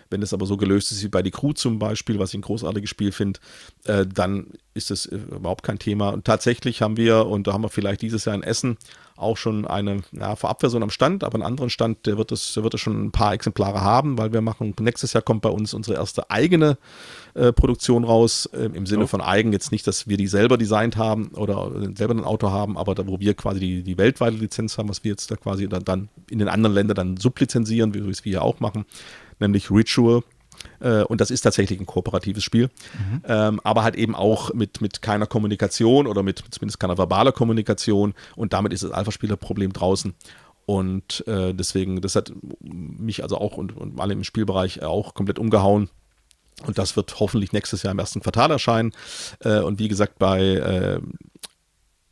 [0.10, 2.41] Wenn es aber so gelöst ist wie bei Die Crew zum Beispiel, was ich ein
[2.41, 3.39] großartiges Spiel finde,
[3.86, 6.10] äh, dann ist es äh, überhaupt kein Thema.
[6.10, 8.78] Und tatsächlich haben wir, und da haben wir vielleicht dieses Jahr in Essen
[9.20, 12.74] auch schon eine ja, Vorabversion am Stand, aber einen anderen Stand, der wird es, wird
[12.74, 15.97] es schon ein paar Exemplare haben, weil wir machen, nächstes Jahr kommt bei uns unsere
[15.97, 16.78] erste eigene
[17.34, 19.07] äh, Produktion raus, äh, im Sinne oh.
[19.07, 22.78] von eigen, jetzt nicht, dass wir die selber designt haben oder selber ein Auto haben,
[22.78, 25.68] aber da, wo wir quasi die, die weltweite Lizenz haben, was wir jetzt da quasi
[25.68, 28.86] dann, dann in den anderen Ländern dann sublizenzieren, wie wir es hier auch machen,
[29.39, 30.23] nämlich Ritual
[30.79, 32.69] äh, und das ist tatsächlich ein kooperatives Spiel.
[32.97, 33.21] Mhm.
[33.27, 38.13] Ähm, aber halt eben auch mit, mit keiner Kommunikation oder mit zumindest keiner verbaler Kommunikation.
[38.35, 40.13] Und damit ist das Alpha-Spieler-Problem draußen.
[40.65, 42.31] Und äh, deswegen, das hat
[42.61, 45.89] mich also auch und, und alle im Spielbereich auch komplett umgehauen.
[46.65, 48.91] Und das wird hoffentlich nächstes Jahr im ersten Quartal erscheinen.
[49.39, 50.99] Äh, und wie gesagt, bei äh,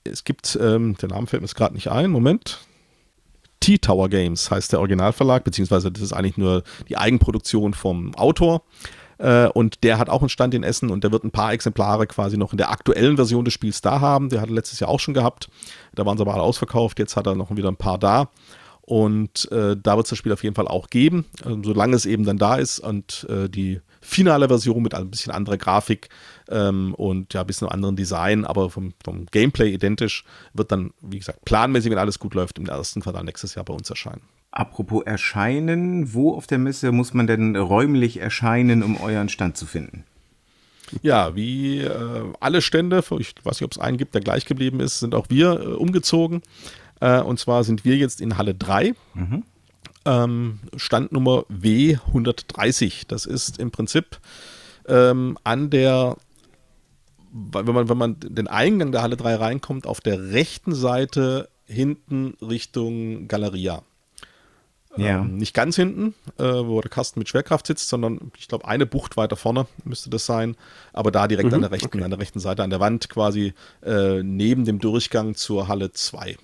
[0.05, 2.59] es gibt, ähm, der Name fällt mir gerade nicht ein, Moment.
[3.67, 8.61] T-Tower Games heißt der Originalverlag, beziehungsweise das ist eigentlich nur die Eigenproduktion vom Autor.
[9.17, 12.07] Äh, und der hat auch einen Stand in Essen und der wird ein paar Exemplare
[12.07, 14.29] quasi noch in der aktuellen Version des Spiels da haben.
[14.29, 15.49] Der hat letztes Jahr auch schon gehabt.
[15.95, 16.97] Da waren sie aber alle ausverkauft.
[16.97, 18.29] Jetzt hat er noch wieder ein paar da.
[18.87, 22.05] Und äh, da wird es das Spiel auf jeden Fall auch geben, äh, solange es
[22.05, 26.07] eben dann da ist und äh, die finale Version mit ein bisschen anderer Grafik
[26.47, 30.23] ähm, und ja, ein bisschen anderen Design, aber vom, vom, Gameplay identisch,
[30.53, 33.73] wird dann, wie gesagt, planmäßig, wenn alles gut läuft, im ersten Quartal nächstes Jahr bei
[33.73, 34.21] uns erscheinen.
[34.51, 39.65] Apropos erscheinen, wo auf der Messe muss man denn räumlich erscheinen, um euren Stand zu
[39.65, 40.05] finden?
[41.01, 44.79] Ja, wie äh, alle Stände, ich weiß nicht, ob es einen gibt, der gleich geblieben
[44.79, 46.41] ist, sind auch wir äh, umgezogen.
[46.99, 48.93] Äh, und zwar sind wir jetzt in Halle 3.
[49.13, 49.43] Mhm.
[50.05, 53.05] Ähm, Standnummer W130.
[53.07, 54.19] Das ist im Prinzip
[54.87, 56.15] ähm, an der,
[57.31, 62.35] wenn man, wenn man den Eingang der Halle 3 reinkommt, auf der rechten Seite hinten
[62.41, 63.83] Richtung Galeria.
[64.95, 65.19] Ja.
[65.19, 68.85] Ähm, nicht ganz hinten, äh, wo der Kasten mit Schwerkraft sitzt, sondern ich glaube eine
[68.87, 70.55] Bucht weiter vorne müsste das sein.
[70.91, 72.03] Aber da direkt mhm, an der rechten, okay.
[72.03, 76.37] an der rechten Seite, an der Wand quasi äh, neben dem Durchgang zur Halle 2.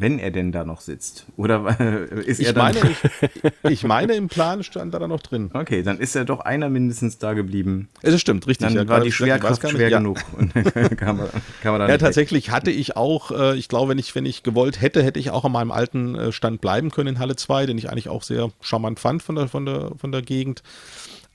[0.00, 1.26] Wenn er denn da noch sitzt.
[1.36, 1.80] Oder
[2.24, 2.74] ist ich er dann.
[2.74, 5.50] Meine, ich, ich, meine, im Plan stand er da noch drin.
[5.52, 7.88] Okay, dann ist er doch einer mindestens da geblieben.
[8.02, 8.68] Es stimmt, richtig.
[8.68, 9.98] Dann ja, war die Schwerkraft schwer ja.
[9.98, 10.18] genug.
[10.96, 11.28] kann man
[11.64, 12.52] ja, tatsächlich weg.
[12.52, 15.44] hatte ich auch, äh, ich glaube, wenn ich, wenn ich gewollt hätte, hätte ich auch
[15.44, 18.50] an meinem alten äh, Stand bleiben können in Halle 2, den ich eigentlich auch sehr
[18.60, 20.62] charmant fand von der, von der, von der Gegend.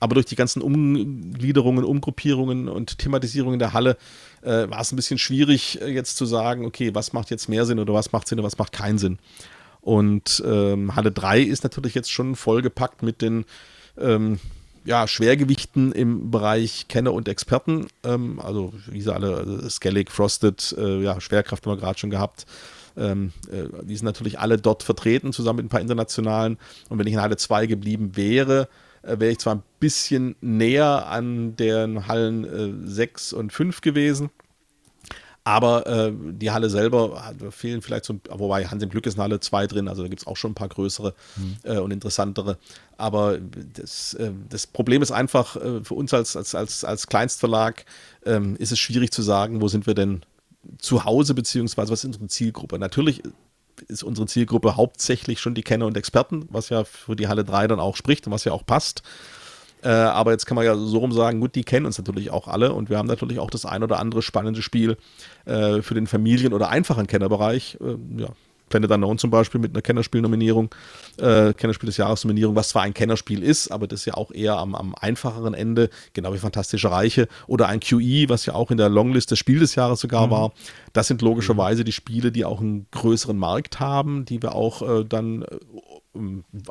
[0.00, 3.96] Aber durch die ganzen Umgliederungen, Umgruppierungen und Thematisierungen der Halle
[4.42, 7.64] äh, war es ein bisschen schwierig, äh, jetzt zu sagen, okay, was macht jetzt mehr
[7.64, 9.18] Sinn oder was macht Sinn oder was macht keinen Sinn.
[9.80, 13.44] Und ähm, Halle 3 ist natürlich jetzt schon vollgepackt mit den
[13.98, 14.40] ähm,
[14.84, 17.86] ja, Schwergewichten im Bereich Kenner und Experten.
[18.02, 22.10] Ähm, also, wie sie alle, also Skellig, Frosted, äh, ja, Schwerkraft haben wir gerade schon
[22.10, 22.46] gehabt.
[22.96, 26.58] Ähm, äh, die sind natürlich alle dort vertreten, zusammen mit ein paar internationalen.
[26.88, 28.68] Und wenn ich in Halle 2 geblieben wäre,
[29.06, 32.44] wäre ich zwar ein bisschen näher an den Hallen
[32.84, 34.30] äh, 6 und 5 gewesen.
[35.46, 39.22] Aber äh, die Halle selber da fehlen vielleicht so, wobei Hans im Glück ist in
[39.22, 41.56] Halle 2 drin, also da gibt es auch schon ein paar größere mhm.
[41.64, 42.56] äh, und interessantere.
[42.96, 47.84] Aber das, äh, das Problem ist einfach, äh, für uns als, als, als, als Kleinstverlag
[48.24, 50.22] ähm, ist es schwierig zu sagen, wo sind wir denn
[50.78, 52.78] zu Hause, beziehungsweise was ist unsere Zielgruppe.
[52.78, 53.22] Natürlich
[53.88, 57.68] ist unsere Zielgruppe hauptsächlich schon die Kenner und Experten, was ja für die Halle 3
[57.68, 59.02] dann auch spricht und was ja auch passt.
[59.82, 62.48] Äh, aber jetzt kann man ja so rum sagen, gut, die kennen uns natürlich auch
[62.48, 64.96] alle und wir haben natürlich auch das ein oder andere spannende Spiel
[65.44, 67.78] äh, für den Familien- oder einfachen Kennerbereich.
[67.80, 68.28] Äh, ja,
[68.68, 70.74] Planet Unknown zum Beispiel mit einer Kennerspiel-Nominierung,
[71.18, 74.74] äh, Kennerspiel des Jahres-Nominierung, was zwar ein Kennerspiel ist, aber das ja auch eher am,
[74.74, 78.88] am, einfacheren Ende, genau wie Fantastische Reiche oder ein QE, was ja auch in der
[78.88, 80.30] Longlist des Spiel des Jahres sogar mhm.
[80.30, 80.52] war.
[80.92, 81.86] Das sind logischerweise mhm.
[81.86, 85.46] die Spiele, die auch einen größeren Markt haben, die wir auch äh, dann äh,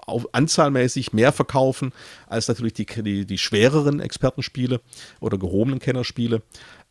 [0.06, 1.92] auf, anzahlmäßig mehr verkaufen
[2.28, 4.82] als natürlich die, die, die schwereren Expertenspiele
[5.20, 6.42] oder gehobenen Kennerspiele.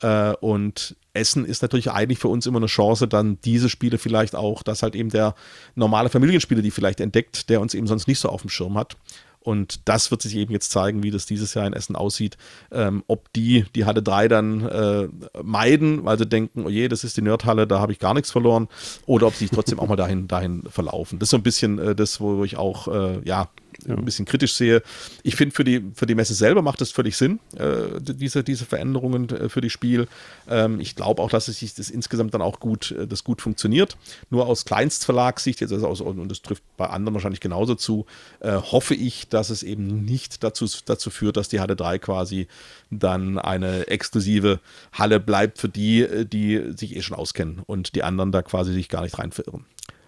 [0.01, 4.35] Äh, und Essen ist natürlich eigentlich für uns immer eine Chance, dann diese Spiele vielleicht
[4.35, 5.35] auch, dass halt eben der
[5.75, 8.97] normale Familienspieler die vielleicht entdeckt, der uns eben sonst nicht so auf dem Schirm hat.
[9.45, 12.37] Und das wird sich eben jetzt zeigen, wie das dieses Jahr in Essen aussieht.
[12.71, 15.09] Ähm, ob die die Halle 3 dann äh,
[15.43, 18.31] meiden, weil sie denken, oh je, das ist die Nerdhalle, da habe ich gar nichts
[18.31, 18.69] verloren.
[19.07, 21.19] Oder ob sie sich trotzdem auch mal dahin, dahin verlaufen.
[21.19, 23.49] Das ist so ein bisschen äh, das, wo ich auch, äh, ja,
[23.87, 23.95] ja.
[23.95, 24.83] ein bisschen kritisch sehe.
[25.23, 28.65] Ich finde, für die, für die Messe selber macht es völlig Sinn, äh, diese, diese
[28.65, 30.09] Veränderungen äh, für die Spiel.
[30.49, 33.43] Ähm, ich glaube auch, dass es sich das insgesamt dann auch gut, äh, das gut
[33.43, 33.97] funktioniert.
[34.31, 38.07] Nur aus Kleinstverlagssicht, jetzt also aus, und das trifft bei anderen wahrscheinlich genauso zu,
[38.41, 42.49] äh, hoffe ich, dass es eben nicht dazu, dazu führt, dass die Halle 3 quasi
[42.91, 44.61] dann eine exklusive
[44.93, 48.89] Halle bleibt für die, die sich eh schon auskennen und die anderen da quasi sich
[48.89, 49.65] gar nicht rein verirren.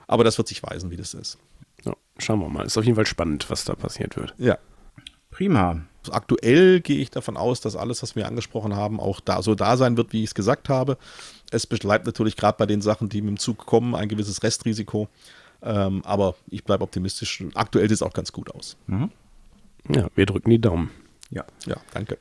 [0.06, 1.38] Aber das wird sich weisen, wie das ist.
[2.18, 2.66] Schauen wir mal.
[2.66, 4.34] Ist auf jeden Fall spannend, was da passiert wird.
[4.38, 4.58] Ja.
[5.30, 5.82] Prima.
[6.10, 9.76] Aktuell gehe ich davon aus, dass alles, was wir angesprochen haben, auch da so da
[9.76, 10.98] sein wird, wie ich es gesagt habe.
[11.50, 15.08] Es bleibt natürlich gerade bei den Sachen, die mit dem Zug kommen, ein gewisses Restrisiko.
[15.62, 17.42] Ähm, aber ich bleibe optimistisch.
[17.54, 18.76] Aktuell sieht es auch ganz gut aus.
[18.86, 19.10] Mhm.
[19.88, 20.90] Ja, wir drücken die Daumen.
[21.30, 22.18] Ja, ja, danke.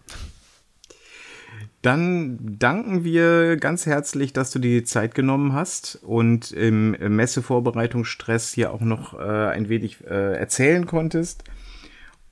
[1.84, 8.54] Dann danken wir ganz herzlich, dass du dir die Zeit genommen hast und im Messevorbereitungsstress
[8.54, 11.44] hier auch noch äh, ein wenig äh, erzählen konntest.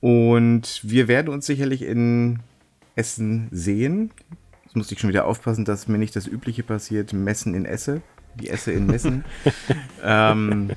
[0.00, 2.38] Und wir werden uns sicherlich in
[2.96, 4.10] Essen sehen.
[4.64, 8.00] Jetzt muss ich schon wieder aufpassen, dass mir nicht das Übliche passiert, Messen in Esse,
[8.36, 9.22] die Esse in Messen.
[10.02, 10.70] ähm,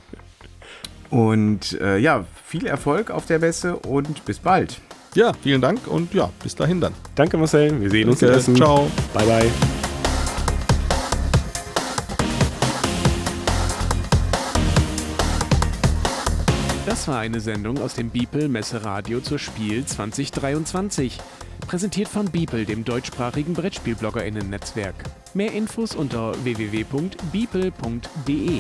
[1.10, 4.82] und äh, ja, viel Erfolg auf der Messe und bis bald.
[5.16, 6.94] Ja, vielen Dank und ja, bis dahin dann.
[7.16, 8.12] Danke Marcel, wir sehen Danke.
[8.12, 8.56] uns in Essen.
[8.58, 8.92] Ciao.
[9.14, 9.50] Bye bye.
[16.86, 21.20] Das war eine Sendung aus dem Beeple Messeradio zur Spiel 2023.
[21.66, 24.96] Präsentiert von Beeple, dem deutschsprachigen Brettspielbloggerinnen-Netzwerk.
[25.34, 28.60] Mehr Infos unter www.beeple.de.